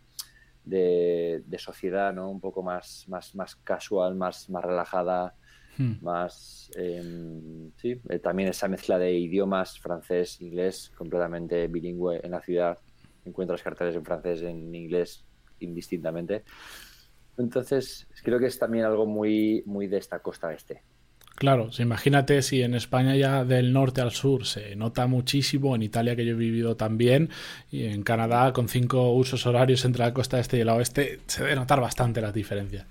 de, 0.65 1.59
sociedad, 1.59 2.13
¿no? 2.13 2.29
Un 2.29 2.41
poco 2.41 2.63
más, 2.63 3.05
más, 3.09 3.35
más 3.37 3.55
casual, 3.57 4.17
más, 4.17 4.51
más 4.51 4.65
relajada, 4.65 5.35
hmm. 5.81 6.05
más... 6.05 6.71
Em, 6.77 7.73
sí, 7.77 8.01
eh, 8.09 8.19
también 8.19 8.49
esa 8.49 8.69
mezcla 8.69 8.99
de 8.99 9.13
idiomas, 9.13 9.79
francés, 9.79 10.41
inglés, 10.41 10.93
completamente 10.97 11.67
bilingüe 11.69 12.21
en 12.23 12.31
la 12.33 12.41
ciudad 12.41 12.79
encuentras 13.25 13.63
carteles 13.63 13.95
en 13.95 14.05
francés, 14.05 14.43
en 14.43 14.75
inglés, 14.75 15.25
indistintamente. 15.61 16.45
Entonces, 17.39 18.07
creo 18.23 18.39
que 18.39 18.47
es 18.47 18.59
también 18.59 18.85
algo 18.85 19.07
muy, 19.07 19.63
muy 19.67 19.87
de 19.87 19.99
esta 19.99 20.21
costa 20.21 20.53
este. 20.53 20.83
Claro, 21.37 21.71
imagínate 21.79 22.43
si 22.43 22.63
en 22.63 22.75
España 22.75 23.17
ya 23.17 23.45
del 23.47 23.73
norte 23.73 24.03
al 24.03 24.11
sur 24.11 24.45
se 24.45 24.77
nota 24.77 25.07
muchísimo, 25.07 25.75
en 25.75 25.83
Italia 25.83 26.15
que 26.15 26.27
yo 26.27 26.33
he 26.33 26.37
vivido 26.37 26.77
también, 26.77 27.31
y 27.71 27.87
en 27.87 28.03
Canadá 28.03 28.53
con 28.53 28.69
cinco 28.69 29.15
usos 29.15 29.47
horarios 29.47 29.87
entre 29.87 30.05
la 30.05 30.13
costa 30.13 30.39
este 30.39 30.59
y 30.59 30.61
el 30.61 30.69
oeste, 30.69 31.21
se 31.27 31.43
debe 31.43 31.57
notar 31.57 31.81
bastante 31.81 32.21
la 32.21 32.31
diferencia. 32.31 32.87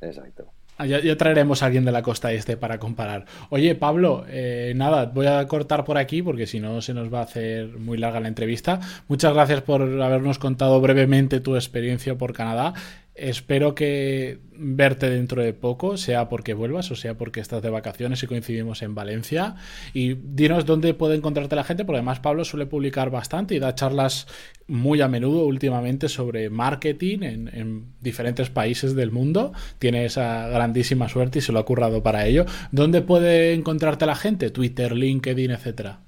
Exacto. 0.00 0.50
Ah, 0.76 0.86
ya, 0.86 1.16
traeremos 1.16 1.62
a 1.62 1.66
alguien 1.66 1.84
de 1.84 1.92
la 1.92 2.02
costa 2.02 2.32
este 2.32 2.56
para 2.56 2.78
comparar. 2.78 3.26
Oye, 3.50 3.76
Pablo, 3.76 4.24
eh, 4.28 4.72
nada, 4.74 5.06
voy 5.06 5.26
a 5.26 5.46
cortar 5.46 5.84
por 5.84 5.98
aquí 5.98 6.20
porque 6.20 6.48
si 6.48 6.58
no 6.58 6.82
se 6.82 6.94
nos 6.94 7.12
va 7.14 7.20
a 7.20 7.22
hacer 7.22 7.68
muy 7.78 7.96
larga 7.96 8.18
la 8.18 8.26
entrevista. 8.26 8.80
Muchas 9.06 9.32
gracias 9.34 9.62
por 9.62 9.82
habernos 10.02 10.40
contado 10.40 10.80
brevemente 10.80 11.38
tu 11.38 11.54
experiencia 11.54 12.16
por 12.16 12.32
Canadá. 12.32 12.74
Espero 13.14 13.76
que 13.76 14.40
verte 14.56 15.08
dentro 15.08 15.40
de 15.40 15.52
poco, 15.52 15.96
sea 15.96 16.28
porque 16.28 16.52
vuelvas 16.52 16.90
o 16.90 16.96
sea 16.96 17.16
porque 17.16 17.38
estás 17.38 17.62
de 17.62 17.70
vacaciones 17.70 18.20
y 18.24 18.26
coincidimos 18.26 18.82
en 18.82 18.96
Valencia. 18.96 19.54
Y 19.92 20.14
dinos 20.14 20.66
dónde 20.66 20.94
puede 20.94 21.14
encontrarte 21.14 21.54
la 21.54 21.62
gente, 21.62 21.84
porque 21.84 21.98
además 21.98 22.18
Pablo 22.18 22.44
suele 22.44 22.66
publicar 22.66 23.10
bastante 23.10 23.54
y 23.54 23.60
da 23.60 23.76
charlas 23.76 24.26
muy 24.66 25.00
a 25.00 25.06
menudo 25.06 25.46
últimamente 25.46 26.08
sobre 26.08 26.50
marketing 26.50 27.20
en, 27.22 27.84
diferentes 28.00 28.50
países 28.50 28.96
del 28.96 29.12
mundo. 29.12 29.52
Tiene 29.78 30.06
esa 30.06 30.48
grandísima 30.48 31.08
suerte 31.08 31.38
y 31.38 31.42
se 31.42 31.52
lo 31.52 31.60
ha 31.60 31.64
currado 31.64 32.02
para 32.02 32.26
ello. 32.26 32.46
¿Dónde 32.72 33.00
puede 33.00 33.52
encontrarte 33.52 34.06
la 34.06 34.16
gente? 34.16 34.50
Twitter, 34.50 34.90
LinkedIn, 34.90 35.52
etcétera. 35.52 36.00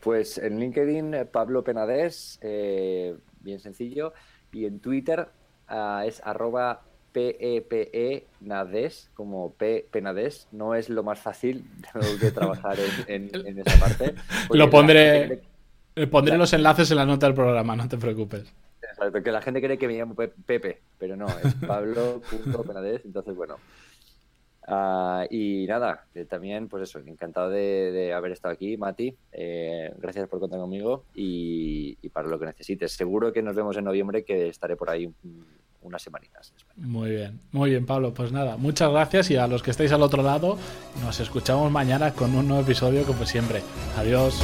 Pues 0.00 0.38
en 0.38 0.60
LinkedIn, 0.60 1.16
Pablo 1.32 1.64
Penades, 1.64 2.38
eh, 2.42 3.16
bien 3.40 3.58
sencillo. 3.58 4.12
Y 4.52 4.64
en 4.64 4.78
Twitter, 4.78 5.28
Ah, 5.68 6.04
es 6.06 6.22
arroba 6.24 6.82
PEPE 7.12 8.26
Nades, 8.40 9.10
como 9.14 9.52
P 9.52 9.86
Penades. 9.90 10.48
No 10.52 10.74
es 10.74 10.88
lo 10.88 11.02
más 11.02 11.18
fácil, 11.18 11.64
que 12.20 12.30
trabajar 12.30 12.76
en, 13.06 13.30
esa 13.58 13.78
parte. 13.78 14.14
Lo 14.50 14.70
pondré, 14.70 15.42
pondré 16.10 16.38
los 16.38 16.52
enlaces 16.52 16.90
en 16.90 16.96
la 16.96 17.06
nota 17.06 17.26
del 17.26 17.34
programa, 17.34 17.76
no 17.76 17.88
te 17.88 17.98
preocupes. 17.98 18.52
Exacto, 18.82 19.22
que 19.22 19.32
la 19.32 19.42
gente 19.42 19.60
cree 19.60 19.78
que 19.78 19.86
me 19.86 19.98
llamo 19.98 20.14
Pepe, 20.14 20.80
pero 20.98 21.16
no, 21.16 21.26
es 21.26 21.54
Pablo.penades, 21.66 23.02
entonces 23.04 23.34
bueno. 23.34 23.56
Ah, 24.70 25.24
y 25.30 25.64
nada, 25.66 26.04
también, 26.28 26.68
pues 26.68 26.82
eso, 26.82 26.98
encantado 26.98 27.48
de, 27.48 28.12
haber 28.12 28.32
estado 28.32 28.52
aquí, 28.52 28.76
Mati. 28.76 29.16
Eh, 29.32 29.92
gracias 29.98 30.28
por 30.28 30.40
contar 30.40 30.60
conmigo 30.60 31.04
y, 31.14 31.96
y, 32.02 32.08
para 32.10 32.28
lo 32.28 32.38
que 32.38 32.46
necesites. 32.46 32.92
Seguro 32.92 33.32
que 33.32 33.42
nos 33.42 33.56
vemos 33.56 33.76
en 33.78 33.84
noviembre, 33.84 34.24
que 34.24 34.48
estaré 34.48 34.76
por 34.76 34.90
ahí 34.90 35.10
unas 35.80 36.02
semanitas. 36.02 36.52
Muy 36.76 37.10
bien, 37.10 37.40
muy 37.52 37.70
bien, 37.70 37.86
Pablo. 37.86 38.12
Pues 38.12 38.30
nada, 38.30 38.56
muchas 38.56 38.90
gracias 38.90 39.30
y 39.30 39.36
a 39.36 39.46
los 39.46 39.62
que 39.62 39.70
estáis 39.70 39.92
al 39.92 40.02
otro 40.02 40.22
lado, 40.22 40.58
nos 41.02 41.18
escuchamos 41.20 41.70
mañana 41.72 42.12
con 42.12 42.34
un 42.34 42.48
nuevo 42.48 42.62
episodio 42.62 43.04
como 43.04 43.24
siempre. 43.24 43.62
Adiós. 43.96 44.38